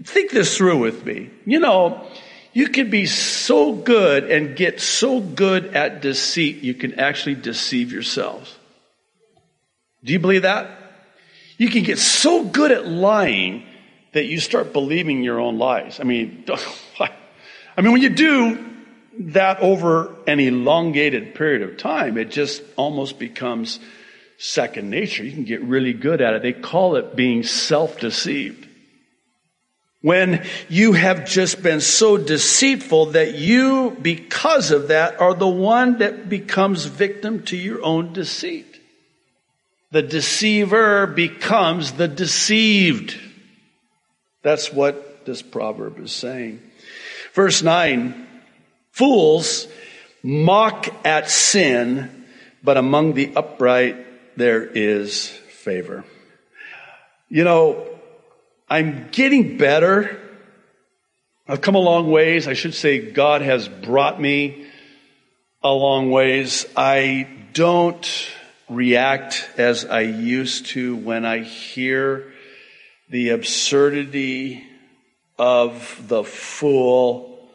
Think 0.04 0.30
this 0.30 0.56
through 0.56 0.78
with 0.78 1.04
me. 1.04 1.30
You 1.44 1.60
know, 1.60 2.06
you 2.52 2.68
can 2.68 2.90
be 2.90 3.06
so 3.06 3.72
good 3.72 4.30
and 4.30 4.56
get 4.56 4.80
so 4.80 5.20
good 5.20 5.74
at 5.74 6.02
deceit, 6.02 6.62
you 6.62 6.74
can 6.74 6.98
actually 6.98 7.36
deceive 7.36 7.92
yourselves. 7.92 8.56
Do 10.04 10.12
you 10.12 10.18
believe 10.18 10.42
that? 10.42 10.68
You 11.56 11.70
can 11.70 11.84
get 11.84 11.98
so 11.98 12.44
good 12.44 12.72
at 12.72 12.86
lying 12.86 13.64
that 14.12 14.26
you 14.26 14.40
start 14.40 14.72
believing 14.72 15.22
your 15.22 15.38
own 15.38 15.58
lies. 15.58 16.00
I 16.00 16.04
mean, 16.04 16.44
I 17.00 17.80
mean, 17.80 17.92
when 17.92 18.02
you 18.02 18.10
do 18.10 18.72
that 19.18 19.60
over 19.60 20.14
an 20.26 20.40
elongated 20.40 21.34
period 21.34 21.62
of 21.62 21.76
time, 21.76 22.18
it 22.18 22.30
just 22.30 22.62
almost 22.76 23.18
becomes 23.18 23.78
second 24.42 24.90
nature. 24.90 25.22
You 25.22 25.30
can 25.30 25.44
get 25.44 25.62
really 25.62 25.92
good 25.92 26.20
at 26.20 26.34
it. 26.34 26.42
They 26.42 26.52
call 26.52 26.96
it 26.96 27.14
being 27.14 27.44
self-deceived. 27.44 28.68
When 30.00 30.44
you 30.68 30.94
have 30.94 31.28
just 31.28 31.62
been 31.62 31.80
so 31.80 32.18
deceitful 32.18 33.06
that 33.12 33.36
you, 33.36 33.96
because 34.02 34.72
of 34.72 34.88
that, 34.88 35.20
are 35.20 35.34
the 35.34 35.48
one 35.48 35.98
that 35.98 36.28
becomes 36.28 36.86
victim 36.86 37.44
to 37.44 37.56
your 37.56 37.84
own 37.84 38.12
deceit. 38.12 38.80
The 39.92 40.02
deceiver 40.02 41.06
becomes 41.06 41.92
the 41.92 42.08
deceived. 42.08 43.16
That's 44.42 44.72
what 44.72 45.24
this 45.24 45.40
proverb 45.40 46.00
is 46.00 46.10
saying. 46.10 46.60
Verse 47.32 47.62
9 47.62 48.26
Fools 48.90 49.68
mock 50.24 50.88
at 51.06 51.30
sin, 51.30 52.26
but 52.64 52.76
among 52.76 53.14
the 53.14 53.32
upright 53.36 54.11
there 54.36 54.64
is 54.64 55.28
favor. 55.28 56.04
You 57.28 57.44
know, 57.44 57.86
I'm 58.68 59.08
getting 59.10 59.56
better. 59.56 60.18
I've 61.46 61.60
come 61.60 61.74
a 61.74 61.80
long 61.80 62.10
ways. 62.10 62.48
I 62.48 62.54
should 62.54 62.74
say 62.74 63.10
God 63.10 63.42
has 63.42 63.68
brought 63.68 64.20
me 64.20 64.66
a 65.62 65.70
long 65.70 66.10
ways. 66.10 66.66
I 66.76 67.28
don't 67.52 68.30
react 68.68 69.48
as 69.58 69.84
I 69.84 70.00
used 70.00 70.66
to 70.66 70.96
when 70.96 71.24
I 71.24 71.40
hear 71.40 72.32
the 73.10 73.30
absurdity 73.30 74.64
of 75.38 76.08
the 76.08 76.24
fool 76.24 77.48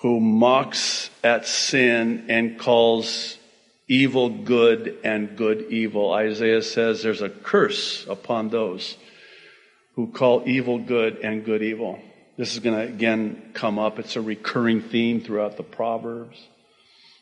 who 0.00 0.20
mocks 0.20 1.10
at 1.22 1.46
sin 1.46 2.26
and 2.28 2.58
calls 2.58 3.36
evil 3.90 4.30
good 4.30 4.96
and 5.02 5.36
good 5.36 5.66
evil. 5.68 6.12
Isaiah 6.12 6.62
says 6.62 7.02
there's 7.02 7.22
a 7.22 7.28
curse 7.28 8.06
upon 8.06 8.48
those 8.48 8.96
who 9.96 10.06
call 10.06 10.44
evil 10.46 10.78
good 10.78 11.16
and 11.16 11.44
good 11.44 11.60
evil. 11.60 11.98
This 12.38 12.54
is 12.54 12.60
going 12.60 12.76
to 12.76 12.86
again 12.86 13.50
come 13.52 13.80
up. 13.80 13.98
It's 13.98 14.14
a 14.14 14.20
recurring 14.20 14.80
theme 14.80 15.20
throughout 15.20 15.56
the 15.56 15.64
Proverbs. 15.64 16.40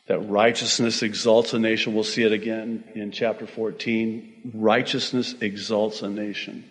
That 0.05 0.19
righteousness 0.19 1.01
exalts 1.01 1.53
a 1.53 1.59
nation. 1.59 1.95
We'll 1.95 2.03
see 2.03 2.23
it 2.23 2.31
again 2.31 2.83
in 2.93 3.11
chapter 3.11 3.47
14. 3.47 4.51
Righteousness 4.53 5.35
exalts 5.41 6.03
a 6.03 6.09
nation. 6.09 6.65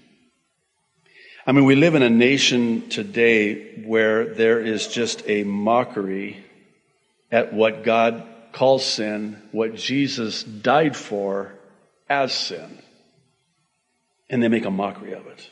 I 1.45 1.53
mean, 1.53 1.65
we 1.65 1.75
live 1.75 1.97
in 1.97 2.03
a 2.03 2.11
nation 2.11 2.89
today 2.89 3.83
where 3.85 4.33
there 4.33 4.61
is 4.61 4.87
just 4.87 5.29
a 5.29 5.43
mockery 5.43 6.45
at 7.33 7.53
what 7.53 7.83
God 7.83 8.27
calls 8.53 8.85
sin, 8.85 9.41
what 9.53 9.75
Jesus 9.75 10.43
died 10.43 10.97
for, 10.97 11.53
as 12.09 12.33
sin. 12.33 12.83
And 14.31 14.43
they 14.43 14.49
make 14.49 14.65
a 14.65 14.71
mockery 14.71 15.13
of 15.13 15.27
it. 15.27 15.51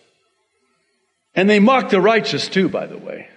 And 1.34 1.48
they 1.48 1.58
mock 1.58 1.90
the 1.90 2.00
righteous 2.00 2.48
too, 2.48 2.68
by 2.68 2.86
the 2.86 2.98
way. 2.98 3.28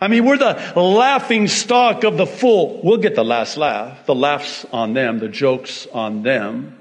I 0.00 0.08
mean, 0.08 0.26
we're 0.26 0.36
the 0.36 0.78
laughing 0.78 1.48
stock 1.48 2.04
of 2.04 2.16
the 2.18 2.26
fool. 2.26 2.80
We'll 2.82 2.98
get 2.98 3.14
the 3.14 3.24
last 3.24 3.56
laugh, 3.56 4.04
the 4.04 4.14
laughs 4.14 4.66
on 4.72 4.92
them, 4.92 5.18
the 5.18 5.28
jokes 5.28 5.86
on 5.92 6.22
them 6.22 6.78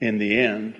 in 0.00 0.18
the 0.18 0.38
end. 0.38 0.76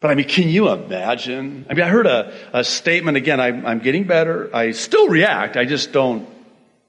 But 0.00 0.12
I 0.12 0.14
mean, 0.14 0.28
can 0.28 0.48
you 0.48 0.68
imagine? 0.68 1.66
I 1.68 1.74
mean, 1.74 1.84
I 1.84 1.88
heard 1.88 2.06
a, 2.06 2.32
a 2.52 2.62
statement 2.62 3.16
again. 3.16 3.40
I'm, 3.40 3.66
I'm 3.66 3.78
getting 3.80 4.04
better. 4.04 4.54
I 4.54 4.70
still 4.70 5.08
react. 5.08 5.56
I 5.56 5.64
just 5.64 5.90
don't 5.90 6.28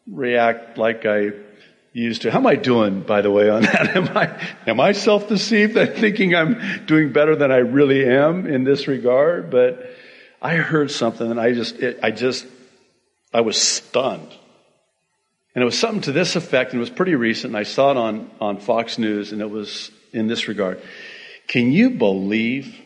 react 0.06 0.78
like 0.78 1.08
I 1.08 1.32
used 1.94 2.22
to. 2.24 2.32
How 2.32 2.40
am 2.40 2.48
I 2.48 2.56
doing, 2.56 3.02
by 3.02 3.22
the 3.22 3.32
way, 3.32 3.50
on 3.50 3.64
that? 3.64 3.96
Am 3.96 4.18
I, 4.18 4.48
am 4.68 4.80
I 4.80 4.92
self-deceived? 4.92 5.74
Thinking 5.74 6.36
I'm 6.36 6.86
doing 6.86 7.12
better 7.12 7.36
than 7.36 7.52
I 7.52 7.58
really 7.58 8.08
am 8.08 8.46
in 8.46 8.64
this 8.64 8.88
regard. 8.88 9.50
But 9.50 9.96
I 10.42 10.56
heard 10.56 10.92
something 10.92 11.30
and 11.30 11.40
I 11.40 11.54
just, 11.54 11.76
it, 11.80 12.00
I 12.04 12.12
just, 12.12 12.46
I 13.34 13.42
was 13.42 13.60
stunned. 13.60 14.32
And 15.56 15.64
it 15.64 15.66
was 15.66 15.78
something 15.78 16.02
to 16.02 16.12
this 16.12 16.36
effect, 16.36 16.72
and 16.72 16.80
it 16.80 16.82
was 16.82 16.92
pretty 16.92 17.16
recent, 17.16 17.52
and 17.52 17.58
I 17.58 17.64
saw 17.64 17.92
it 17.92 17.98
on, 17.98 18.30
on 18.40 18.60
Fox 18.60 18.98
News, 19.00 19.32
and 19.32 19.42
it 19.42 19.50
was 19.50 19.92
in 20.14 20.28
this 20.28 20.48
regard. 20.48 20.80
Can 21.48 21.72
you 21.72 21.90
believe 21.90 22.80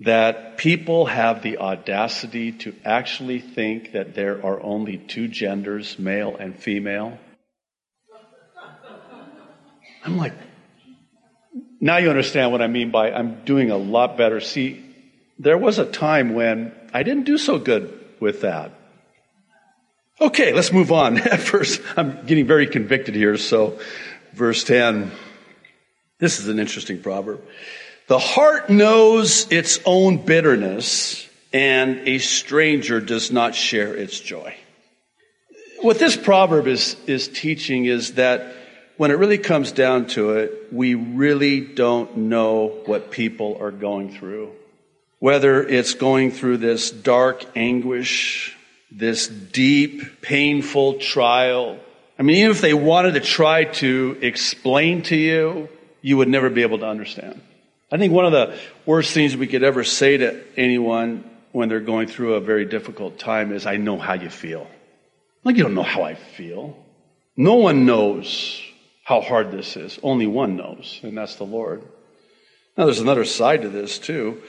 that 0.00 0.58
people 0.58 1.06
have 1.06 1.42
the 1.42 1.58
audacity 1.58 2.52
to 2.52 2.74
actually 2.84 3.38
think 3.38 3.92
that 3.92 4.14
there 4.14 4.44
are 4.44 4.60
only 4.60 4.98
two 4.98 5.28
genders, 5.28 5.98
male 5.98 6.36
and 6.36 6.58
female? 6.58 7.18
I'm 10.04 10.16
like, 10.16 10.32
now 11.80 11.96
you 11.96 12.10
understand 12.10 12.52
what 12.52 12.62
I 12.62 12.66
mean 12.66 12.90
by 12.90 13.12
I'm 13.12 13.44
doing 13.44 13.70
a 13.70 13.76
lot 13.76 14.16
better. 14.16 14.40
See, 14.40 14.84
there 15.38 15.58
was 15.58 15.78
a 15.78 15.86
time 15.86 16.34
when 16.34 16.72
I 16.92 17.02
didn't 17.02 17.24
do 17.24 17.38
so 17.38 17.58
good 17.58 17.98
with 18.20 18.42
that. 18.42 18.72
Okay, 20.20 20.52
let's 20.52 20.72
move 20.72 20.92
on. 20.92 21.18
At 21.32 21.40
first, 21.40 21.80
I'm 21.96 22.26
getting 22.26 22.46
very 22.46 22.66
convicted 22.66 23.14
here. 23.14 23.36
So, 23.36 23.78
verse 24.34 24.64
10. 24.64 25.10
This 26.18 26.38
is 26.38 26.48
an 26.48 26.58
interesting 26.58 27.00
proverb. 27.00 27.42
The 28.06 28.18
heart 28.18 28.68
knows 28.68 29.50
its 29.50 29.78
own 29.86 30.18
bitterness, 30.18 31.26
and 31.52 32.06
a 32.06 32.18
stranger 32.18 33.00
does 33.00 33.32
not 33.32 33.54
share 33.54 33.94
its 33.94 34.20
joy. 34.20 34.54
What 35.80 35.98
this 35.98 36.16
proverb 36.16 36.66
is, 36.66 36.96
is 37.06 37.28
teaching 37.28 37.86
is 37.86 38.14
that 38.14 38.54
when 39.00 39.10
it 39.10 39.14
really 39.14 39.38
comes 39.38 39.72
down 39.72 40.04
to 40.04 40.32
it, 40.32 40.68
we 40.70 40.94
really 40.94 41.62
don't 41.62 42.18
know 42.18 42.82
what 42.84 43.10
people 43.10 43.56
are 43.58 43.70
going 43.70 44.12
through. 44.12 44.52
Whether 45.20 45.66
it's 45.66 45.94
going 45.94 46.32
through 46.32 46.58
this 46.58 46.90
dark 46.90 47.46
anguish, 47.56 48.54
this 48.90 49.26
deep, 49.26 50.20
painful 50.20 50.98
trial. 50.98 51.78
I 52.18 52.24
mean, 52.24 52.36
even 52.36 52.50
if 52.50 52.60
they 52.60 52.74
wanted 52.74 53.14
to 53.14 53.20
try 53.20 53.64
to 53.64 54.18
explain 54.20 55.00
to 55.04 55.16
you, 55.16 55.70
you 56.02 56.18
would 56.18 56.28
never 56.28 56.50
be 56.50 56.60
able 56.60 56.80
to 56.80 56.86
understand. 56.86 57.40
I 57.90 57.96
think 57.96 58.12
one 58.12 58.26
of 58.26 58.32
the 58.32 58.58
worst 58.84 59.14
things 59.14 59.34
we 59.34 59.46
could 59.46 59.62
ever 59.62 59.82
say 59.82 60.18
to 60.18 60.44
anyone 60.58 61.24
when 61.52 61.70
they're 61.70 61.80
going 61.80 62.06
through 62.06 62.34
a 62.34 62.40
very 62.40 62.66
difficult 62.66 63.18
time 63.18 63.50
is, 63.52 63.64
I 63.64 63.78
know 63.78 63.98
how 63.98 64.12
you 64.12 64.28
feel. 64.28 64.66
Like, 65.42 65.56
you 65.56 65.62
don't 65.62 65.74
know 65.74 65.82
how 65.82 66.02
I 66.02 66.16
feel. 66.16 66.76
No 67.34 67.54
one 67.54 67.86
knows 67.86 68.62
how 69.10 69.20
hard 69.20 69.50
this 69.50 69.76
is. 69.76 69.98
Only 70.04 70.28
one 70.28 70.54
knows, 70.54 71.00
and 71.02 71.18
that's 71.18 71.34
the 71.34 71.42
Lord. 71.42 71.82
Now, 72.78 72.84
there's 72.84 73.00
another 73.00 73.24
side 73.24 73.62
to 73.62 73.68
this, 73.68 73.98
too. 73.98 74.40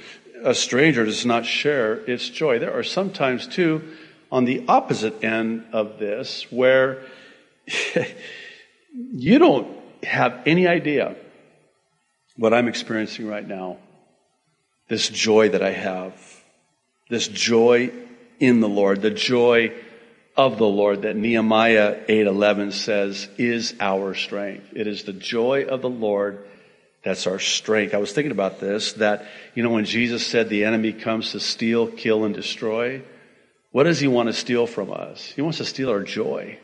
A 0.43 0.53
stranger 0.53 1.03
does 1.03 1.25
not 1.25 1.47
share 1.47 1.95
its 2.07 2.29
joy. 2.29 2.59
There 2.59 2.77
are 2.77 2.83
sometimes, 2.83 3.47
too, 3.47 3.81
on 4.31 4.45
the 4.45 4.63
opposite 4.67 5.23
end 5.23 5.65
of 5.73 5.97
this, 5.97 6.45
where 6.51 7.01
you 8.93 9.39
don't 9.39 9.67
have 10.03 10.43
any 10.45 10.67
idea 10.67 11.15
what 12.37 12.53
I'm 12.53 12.67
experiencing 12.67 13.27
right 13.27 13.47
now. 13.47 13.77
This 14.89 15.09
joy 15.09 15.49
that 15.49 15.63
I 15.63 15.71
have, 15.71 16.13
this 17.09 17.27
joy 17.27 17.91
in 18.39 18.59
the 18.59 18.69
Lord, 18.69 19.01
the 19.01 19.09
joy 19.09 19.73
of 20.37 20.57
the 20.57 20.67
Lord 20.67 21.03
that 21.03 21.15
Nehemiah 21.15 22.05
8:11 22.07 22.71
says 22.71 23.27
is 23.37 23.75
our 23.79 24.13
strength. 24.13 24.71
It 24.75 24.87
is 24.87 25.03
the 25.03 25.13
joy 25.13 25.65
of 25.65 25.81
the 25.81 25.89
Lord 25.89 26.45
that's 27.03 27.25
our 27.25 27.39
strength. 27.39 27.93
I 27.93 27.97
was 27.97 28.11
thinking 28.11 28.31
about 28.31 28.59
this 28.59 28.93
that 28.93 29.25
you 29.55 29.63
know 29.63 29.71
when 29.71 29.85
Jesus 29.85 30.25
said 30.25 30.49
the 30.49 30.65
enemy 30.65 30.93
comes 30.93 31.31
to 31.31 31.39
steal, 31.39 31.87
kill 31.87 32.25
and 32.25 32.35
destroy, 32.35 33.01
what 33.71 33.83
does 33.83 33.99
he 33.99 34.07
want 34.07 34.27
to 34.27 34.33
steal 34.33 34.67
from 34.67 34.91
us? 34.91 35.23
He 35.35 35.41
wants 35.41 35.57
to 35.57 35.65
steal 35.65 35.89
our 35.89 36.03
joy. 36.03 36.59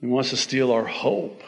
He 0.00 0.06
wants 0.06 0.30
to 0.30 0.36
steal 0.36 0.70
our 0.70 0.84
hope. 0.84 1.42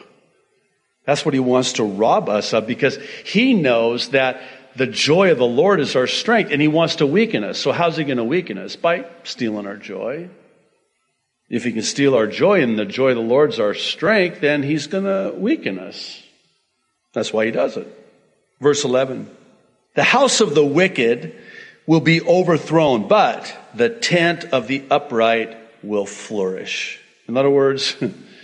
That's 1.05 1.25
what 1.25 1.33
he 1.33 1.39
wants 1.39 1.73
to 1.73 1.83
rob 1.83 2.29
us 2.29 2.53
of 2.53 2.67
because 2.67 2.97
he 3.25 3.53
knows 3.53 4.09
that 4.09 4.41
the 4.75 4.87
joy 4.87 5.31
of 5.31 5.37
the 5.37 5.45
Lord 5.45 5.79
is 5.79 5.95
our 5.95 6.07
strength 6.07 6.51
and 6.51 6.61
he 6.61 6.67
wants 6.67 6.97
to 6.97 7.07
weaken 7.07 7.43
us. 7.43 7.59
So 7.59 7.71
how's 7.71 7.97
he 7.97 8.03
going 8.03 8.17
to 8.17 8.23
weaken 8.23 8.57
us? 8.57 8.75
By 8.75 9.05
stealing 9.23 9.67
our 9.67 9.77
joy. 9.77 10.29
If 11.51 11.65
he 11.65 11.73
can 11.73 11.81
steal 11.81 12.15
our 12.15 12.27
joy 12.27 12.61
and 12.61 12.79
the 12.79 12.85
joy 12.85 13.09
of 13.09 13.17
the 13.17 13.21
Lord's 13.21 13.59
our 13.59 13.73
strength, 13.73 14.39
then 14.39 14.63
he's 14.63 14.87
going 14.87 15.03
to 15.03 15.37
weaken 15.37 15.79
us. 15.79 16.23
That's 17.11 17.33
why 17.33 17.43
he 17.45 17.51
does 17.51 17.75
it. 17.75 17.87
Verse 18.61 18.85
11. 18.85 19.29
The 19.95 20.03
house 20.03 20.39
of 20.39 20.55
the 20.55 20.65
wicked 20.65 21.35
will 21.85 21.99
be 21.99 22.21
overthrown, 22.21 23.09
but 23.09 23.53
the 23.73 23.89
tent 23.89 24.45
of 24.45 24.67
the 24.67 24.85
upright 24.89 25.57
will 25.83 26.05
flourish. 26.05 27.01
In 27.27 27.35
other 27.35 27.49
words, 27.49 27.97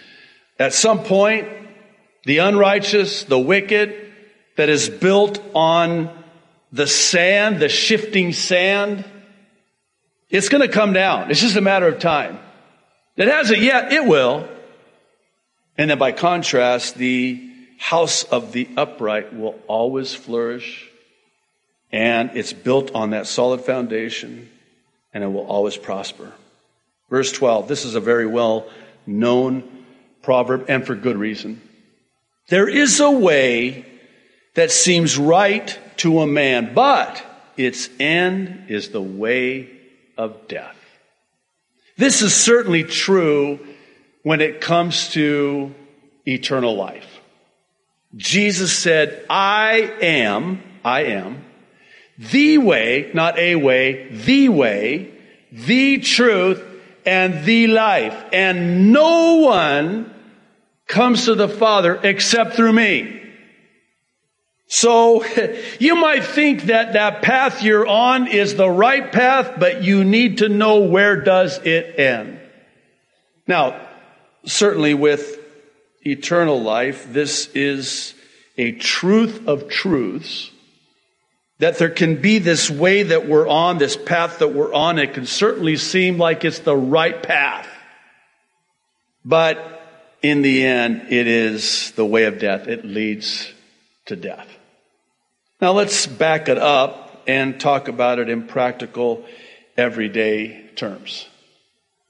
at 0.59 0.73
some 0.73 1.05
point, 1.05 1.47
the 2.25 2.39
unrighteous, 2.39 3.23
the 3.23 3.39
wicked, 3.39 3.95
that 4.57 4.67
is 4.67 4.89
built 4.89 5.41
on 5.55 6.09
the 6.73 6.87
sand, 6.87 7.61
the 7.61 7.69
shifting 7.69 8.33
sand, 8.33 9.05
it's 10.29 10.49
going 10.49 10.67
to 10.67 10.73
come 10.73 10.91
down. 10.91 11.31
It's 11.31 11.39
just 11.39 11.55
a 11.55 11.61
matter 11.61 11.87
of 11.87 11.99
time. 11.99 12.39
It 13.17 13.27
hasn't 13.27 13.59
yet, 13.59 13.91
it 13.91 14.05
will. 14.05 14.47
And 15.77 15.89
then 15.89 15.97
by 15.97 16.11
contrast, 16.11 16.95
the 16.95 17.43
house 17.77 18.23
of 18.23 18.51
the 18.51 18.69
upright 18.77 19.33
will 19.33 19.59
always 19.67 20.13
flourish. 20.13 20.89
And 21.91 22.31
it's 22.35 22.53
built 22.53 22.93
on 22.93 23.09
that 23.11 23.27
solid 23.27 23.61
foundation 23.61 24.49
and 25.13 25.23
it 25.23 25.27
will 25.27 25.47
always 25.47 25.77
prosper. 25.77 26.31
Verse 27.09 27.31
12, 27.31 27.67
this 27.67 27.85
is 27.85 27.95
a 27.95 27.99
very 27.99 28.27
well 28.27 28.69
known 29.05 29.85
proverb 30.21 30.65
and 30.67 30.85
for 30.85 30.95
good 30.95 31.17
reason. 31.17 31.61
There 32.49 32.67
is 32.67 32.99
a 32.99 33.09
way 33.09 33.85
that 34.55 34.71
seems 34.71 35.17
right 35.17 35.77
to 35.97 36.19
a 36.19 36.27
man, 36.27 36.73
but 36.73 37.23
its 37.55 37.89
end 37.99 38.65
is 38.69 38.89
the 38.89 39.01
way 39.01 39.69
of 40.17 40.47
death. 40.47 40.76
This 41.97 42.21
is 42.21 42.33
certainly 42.33 42.83
true 42.83 43.59
when 44.23 44.39
it 44.39 44.61
comes 44.61 45.09
to 45.09 45.73
eternal 46.25 46.75
life. 46.75 47.07
Jesus 48.15 48.71
said, 48.71 49.25
I 49.29 49.93
am, 50.01 50.61
I 50.83 51.05
am, 51.05 51.43
the 52.17 52.59
way, 52.59 53.11
not 53.13 53.37
a 53.37 53.55
way, 53.55 54.09
the 54.09 54.49
way, 54.49 55.11
the 55.51 55.99
truth, 55.99 56.63
and 57.05 57.45
the 57.45 57.67
life. 57.67 58.25
And 58.33 58.91
no 58.91 59.35
one 59.35 60.13
comes 60.87 61.25
to 61.25 61.35
the 61.35 61.49
Father 61.49 61.99
except 62.03 62.55
through 62.55 62.73
me. 62.73 63.16
So 64.67 65.23
you 65.79 65.95
might 65.95 66.23
think 66.23 66.63
that 66.63 66.93
that 66.93 67.21
path 67.21 67.63
you're 67.63 67.87
on 67.87 68.27
is 68.27 68.55
the 68.55 68.69
right 68.69 69.11
path, 69.11 69.59
but 69.59 69.83
you 69.83 70.03
need 70.03 70.39
to 70.39 70.49
know 70.49 70.79
where 70.79 71.21
does 71.21 71.57
it 71.59 71.99
end. 71.99 72.39
Now, 73.47 73.87
certainly 74.45 74.93
with 74.93 75.39
eternal 76.05 76.61
life, 76.61 77.11
this 77.11 77.47
is 77.55 78.13
a 78.57 78.73
truth 78.73 79.47
of 79.47 79.69
truths 79.69 80.51
that 81.59 81.77
there 81.77 81.89
can 81.89 82.21
be 82.21 82.37
this 82.37 82.69
way 82.69 83.03
that 83.03 83.27
we're 83.27 83.47
on, 83.47 83.77
this 83.77 83.97
path 83.97 84.39
that 84.39 84.49
we're 84.49 84.73
on. 84.73 84.99
It 84.99 85.13
can 85.13 85.25
certainly 85.25 85.75
seem 85.77 86.17
like 86.17 86.45
it's 86.45 86.59
the 86.59 86.75
right 86.75 87.21
path. 87.21 87.67
But 89.25 89.81
in 90.21 90.41
the 90.41 90.65
end, 90.65 91.07
it 91.09 91.27
is 91.27 91.91
the 91.91 92.05
way 92.05 92.25
of 92.25 92.39
death. 92.39 92.67
It 92.67 92.85
leads 92.85 93.51
to 94.05 94.15
death. 94.15 94.47
Now 95.59 95.71
let's 95.71 96.05
back 96.05 96.49
it 96.49 96.59
up 96.59 97.23
and 97.25 97.59
talk 97.59 97.87
about 97.87 98.19
it 98.19 98.29
in 98.29 98.45
practical, 98.45 99.25
everyday 99.75 100.69
terms. 100.75 101.27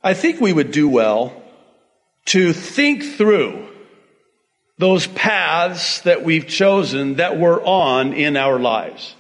I 0.04 0.14
think 0.14 0.42
we 0.42 0.52
would 0.52 0.72
do 0.72 0.90
well 0.90 1.42
to 2.26 2.52
think 2.52 3.04
through 3.04 3.70
those 4.78 5.08
paths 5.08 6.02
that 6.02 6.26
we've 6.26 6.46
chosen 6.46 7.16
that 7.16 7.40
we're 7.40 7.64
on 7.64 8.12
in 8.12 8.36
our 8.36 8.60
lives. 8.60 9.16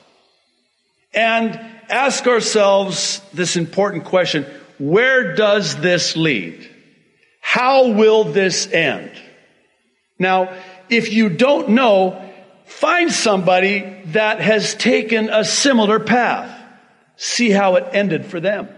And 1.13 1.57
ask 1.89 2.27
ourselves 2.27 3.21
this 3.33 3.55
important 3.55 4.03
question 4.03 4.45
where 4.77 5.35
does 5.35 5.77
this 5.77 6.17
lead? 6.17 6.69
How 7.39 7.87
will 7.87 8.25
this 8.25 8.69
end? 8.71 9.11
Now, 10.19 10.53
if 10.89 11.13
you 11.13 11.29
don't 11.29 11.69
know, 11.69 12.26
find 12.67 13.11
somebody 13.11 14.01
that 14.07 14.41
has 14.41 14.75
taken 14.75 15.29
a 15.29 15.43
similar 15.43 15.99
path. 15.99 16.53
See 17.15 17.49
how 17.49 17.75
it 17.75 17.85
ended 17.93 18.25
for 18.25 18.39
them. 18.39 18.69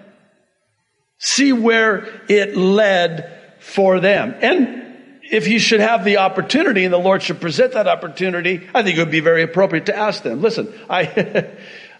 See 1.17 1.52
where 1.52 2.08
it 2.30 2.56
led 2.56 3.36
for 3.60 3.99
them. 3.99 4.36
And 4.41 5.19
if 5.23 5.47
you 5.47 5.60
should 5.60 5.82
have 5.82 6.06
the 6.06 6.17
opportunity 6.17 6.86
and 6.86 6.93
the 6.93 6.99
Lord 6.99 7.21
should 7.21 7.41
present 7.41 7.73
that 7.73 7.88
opportunity, 7.88 8.67
I 8.73 8.84
think 8.84 8.97
it 8.97 9.02
would 9.02 9.12
be 9.12 9.19
very 9.19 9.43
appropriate 9.43 9.88
to 9.88 9.95
ask 9.95 10.23
them, 10.23 10.41
listen, 10.41 10.73
I, 10.89 11.06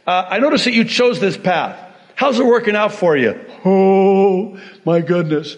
uh, 0.08 0.25
I 0.30 0.39
notice 0.39 0.63
that 0.65 0.73
you 0.73 0.86
chose 0.86 1.19
this 1.19 1.38
path. 1.38 1.78
How's 2.15 2.39
it 2.39 2.45
working 2.45 2.75
out 2.75 2.93
for 2.93 3.17
you? 3.17 3.39
Oh, 3.65 4.60
my 4.86 5.02
goodness. 5.02 5.58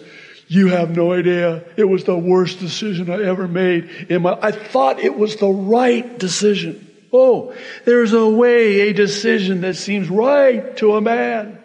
You 0.52 0.66
have 0.66 0.94
no 0.94 1.14
idea. 1.14 1.64
It 1.78 1.84
was 1.84 2.04
the 2.04 2.14
worst 2.14 2.58
decision 2.58 3.08
I 3.08 3.24
ever 3.24 3.48
made 3.48 3.88
in 4.10 4.20
my, 4.20 4.38
I 4.38 4.50
thought 4.50 4.98
it 4.98 5.16
was 5.16 5.36
the 5.36 5.48
right 5.48 6.18
decision. 6.18 6.90
Oh, 7.10 7.54
there's 7.86 8.12
a 8.12 8.28
way, 8.28 8.80
a 8.80 8.92
decision 8.92 9.62
that 9.62 9.76
seems 9.76 10.10
right 10.10 10.76
to 10.76 10.96
a 10.96 11.00
man. 11.00 11.58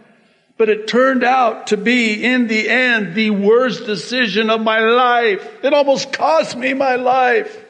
But 0.57 0.69
it 0.69 0.87
turned 0.87 1.25
out 1.25 1.67
to 1.67 1.75
be, 1.75 2.23
in 2.23 2.47
the 2.47 2.69
end, 2.69 3.13
the 3.13 3.31
worst 3.31 3.85
decision 3.85 4.49
of 4.49 4.61
my 4.61 4.79
life. 4.79 5.45
It 5.65 5.73
almost 5.73 6.13
cost 6.13 6.55
me 6.55 6.73
my 6.73 6.95
life. 6.95 7.65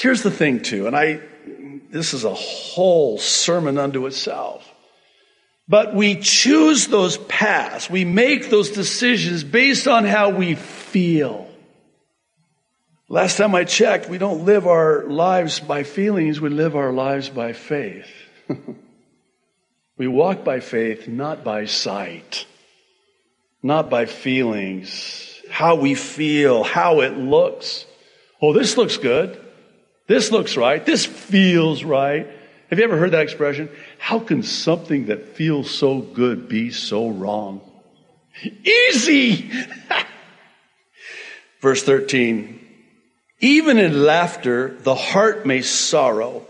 Here's 0.00 0.22
the 0.22 0.30
thing 0.30 0.62
too, 0.62 0.86
and 0.86 0.96
I, 0.96 1.20
this 1.90 2.14
is 2.14 2.24
a 2.24 2.32
whole 2.32 3.18
sermon 3.18 3.76
unto 3.76 4.06
itself. 4.06 4.65
But 5.68 5.94
we 5.94 6.16
choose 6.16 6.86
those 6.86 7.18
paths. 7.18 7.90
We 7.90 8.04
make 8.04 8.50
those 8.50 8.70
decisions 8.70 9.42
based 9.42 9.88
on 9.88 10.04
how 10.04 10.30
we 10.30 10.54
feel. 10.54 11.48
Last 13.08 13.36
time 13.36 13.54
I 13.54 13.64
checked, 13.64 14.08
we 14.08 14.18
don't 14.18 14.44
live 14.44 14.66
our 14.66 15.04
lives 15.04 15.60
by 15.60 15.84
feelings, 15.84 16.40
we 16.40 16.50
live 16.50 16.74
our 16.74 16.92
lives 16.92 17.28
by 17.28 17.52
faith. 17.52 18.08
we 19.96 20.08
walk 20.08 20.44
by 20.44 20.60
faith, 20.60 21.06
not 21.06 21.44
by 21.44 21.66
sight, 21.66 22.46
not 23.62 23.90
by 23.90 24.06
feelings, 24.06 25.40
how 25.50 25.76
we 25.76 25.94
feel, 25.94 26.64
how 26.64 27.00
it 27.00 27.16
looks. 27.16 27.86
Oh, 28.42 28.52
this 28.52 28.76
looks 28.76 28.96
good. 28.96 29.40
This 30.08 30.30
looks 30.30 30.56
right. 30.56 30.84
This 30.84 31.06
feels 31.06 31.84
right. 31.84 32.28
Have 32.70 32.78
you 32.78 32.84
ever 32.84 32.96
heard 32.96 33.12
that 33.12 33.22
expression? 33.22 33.68
How 33.98 34.18
can 34.18 34.42
something 34.42 35.06
that 35.06 35.36
feels 35.36 35.70
so 35.70 36.00
good 36.00 36.48
be 36.48 36.70
so 36.70 37.08
wrong? 37.08 37.60
Easy! 38.64 39.50
Verse 41.60 41.82
13. 41.84 42.60
Even 43.40 43.78
in 43.78 44.04
laughter, 44.04 44.76
the 44.80 44.94
heart 44.94 45.46
may 45.46 45.62
sorrow 45.62 46.46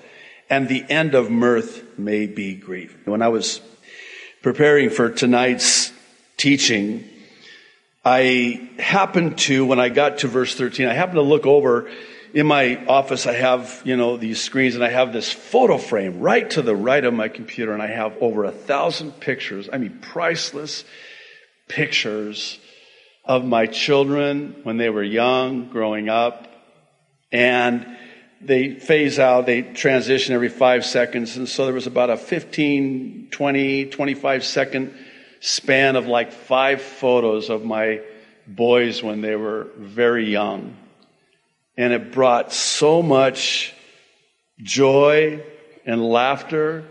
and 0.48 0.68
the 0.68 0.85
end 0.88 1.14
of 1.14 1.31
mirth 1.31 1.98
may 1.98 2.26
be 2.26 2.55
grief. 2.55 2.96
When 3.05 3.20
I 3.20 3.29
was 3.29 3.61
preparing 4.42 4.90
for 4.90 5.11
tonight's 5.11 5.92
teaching, 6.37 7.05
I 8.05 8.70
happened 8.79 9.38
to, 9.38 9.66
when 9.66 9.81
I 9.81 9.88
got 9.88 10.18
to 10.18 10.29
verse 10.29 10.55
13, 10.55 10.87
I 10.87 10.94
happened 10.94 11.16
to 11.16 11.22
look 11.22 11.46
over 11.46 11.90
in 12.37 12.46
my 12.46 12.85
office, 12.85 13.27
I 13.27 13.33
have, 13.33 13.81
you 13.87 13.96
know, 13.96 14.18
these 14.18 14.42
screens 14.42 14.75
and 14.75 14.85
I 14.85 14.90
have 14.90 15.11
this 15.11 15.33
photo 15.33 15.79
frame 15.79 16.20
right 16.20 16.49
to 16.51 16.61
the 16.61 16.77
right 16.77 17.03
of 17.03 17.14
my 17.14 17.29
computer 17.29 17.72
and 17.72 17.83
I 17.83 17.87
have 17.87 18.14
over 18.20 18.44
a 18.44 18.53
thousand 18.53 19.12
pictures. 19.20 19.70
I 19.72 19.79
mean, 19.79 20.01
priceless 20.03 20.85
pictures 21.66 22.59
of 23.25 23.42
my 23.46 23.64
children 23.64 24.55
when 24.64 24.77
they 24.77 24.90
were 24.90 25.03
young, 25.03 25.70
growing 25.70 26.11
up. 26.11 26.46
And 27.33 27.96
they 28.42 28.75
phase 28.81 29.18
out, 29.18 29.46
they 29.46 29.62
transition 29.62 30.35
every 30.35 30.51
five 30.51 30.85
seconds. 30.85 31.38
And 31.38 31.49
so 31.49 31.64
there 31.64 31.72
was 31.72 31.87
about 31.87 32.11
a 32.11 32.18
15, 32.18 33.29
20, 33.31 33.87
25 33.87 34.44
second 34.44 34.94
span 35.40 35.96
of 35.96 36.07
like 36.07 36.33
five 36.33 36.83
photos 36.83 37.49
of 37.49 37.64
my 37.64 38.03
boys 38.46 39.03
when 39.03 39.22
they 39.22 39.37
were 39.37 39.68
very 39.79 40.31
young 40.31 40.77
and 41.76 41.92
it 41.92 42.12
brought 42.12 42.52
so 42.52 43.02
much 43.02 43.74
joy 44.58 45.42
and 45.84 46.02
laughter, 46.02 46.84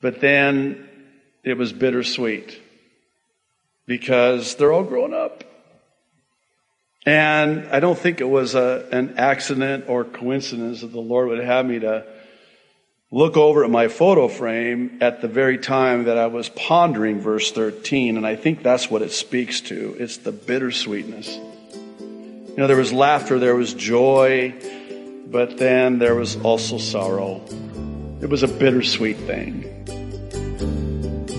but 0.00 0.20
then 0.20 0.88
it 1.44 1.56
was 1.56 1.72
bittersweet 1.72 2.60
because 3.86 4.56
they're 4.56 4.72
all 4.72 4.84
grown 4.84 5.14
up. 5.14 5.44
And 7.06 7.66
I 7.68 7.80
don't 7.80 7.98
think 7.98 8.20
it 8.20 8.28
was 8.28 8.54
a, 8.54 8.86
an 8.92 9.14
accident 9.16 9.86
or 9.88 10.04
coincidence 10.04 10.82
that 10.82 10.92
the 10.92 11.00
Lord 11.00 11.28
would 11.28 11.42
have 11.42 11.64
me 11.64 11.78
to 11.78 12.06
look 13.10 13.36
over 13.36 13.64
at 13.64 13.70
my 13.70 13.88
photo 13.88 14.28
frame 14.28 14.98
at 15.00 15.20
the 15.20 15.28
very 15.28 15.58
time 15.58 16.04
that 16.04 16.18
I 16.18 16.26
was 16.26 16.48
pondering 16.50 17.20
verse 17.20 17.50
13. 17.52 18.16
And 18.16 18.26
I 18.26 18.36
think 18.36 18.62
that's 18.62 18.90
what 18.90 19.02
it 19.02 19.12
speaks 19.12 19.62
to. 19.62 19.96
It's 19.98 20.18
the 20.18 20.32
bittersweetness. 20.32 21.38
You 22.50 22.56
know, 22.56 22.66
there 22.66 22.76
was 22.76 22.92
laughter, 22.92 23.38
there 23.38 23.54
was 23.54 23.72
joy, 23.74 24.52
but 25.28 25.56
then 25.56 26.00
there 26.00 26.16
was 26.16 26.36
also 26.42 26.78
sorrow. 26.78 27.40
It 28.20 28.28
was 28.28 28.42
a 28.42 28.48
bittersweet 28.48 29.16
thing. 29.18 29.62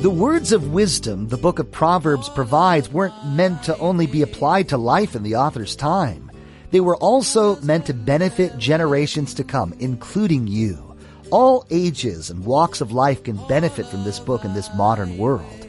The 0.02 0.10
words 0.10 0.54
of 0.54 0.72
wisdom 0.72 1.28
the 1.28 1.38
book 1.38 1.60
of 1.60 1.70
Proverbs 1.70 2.30
provides 2.30 2.90
weren't 2.90 3.14
meant 3.28 3.62
to 3.64 3.78
only 3.78 4.08
be 4.08 4.22
applied 4.22 4.70
to 4.70 4.78
life 4.78 5.14
in 5.14 5.24
the 5.24 5.36
author's 5.36 5.76
time. 5.76 6.32
They 6.72 6.80
were 6.80 6.96
also 6.96 7.60
meant 7.60 7.86
to 7.88 7.94
benefit 7.94 8.58
generations 8.58 9.34
to 9.36 9.44
come, 9.44 9.76
including 9.80 10.48
you. 10.48 10.96
All 11.30 11.68
ages 11.70 12.30
and 12.30 12.46
walks 12.46 12.80
of 12.80 12.94
life 12.94 13.24
can 13.24 13.36
benefit 13.48 13.86
from 13.86 14.06
this 14.06 14.20
book 14.20 14.46
in 14.46 14.54
this 14.54 14.74
modern 14.76 15.18
world. 15.18 15.61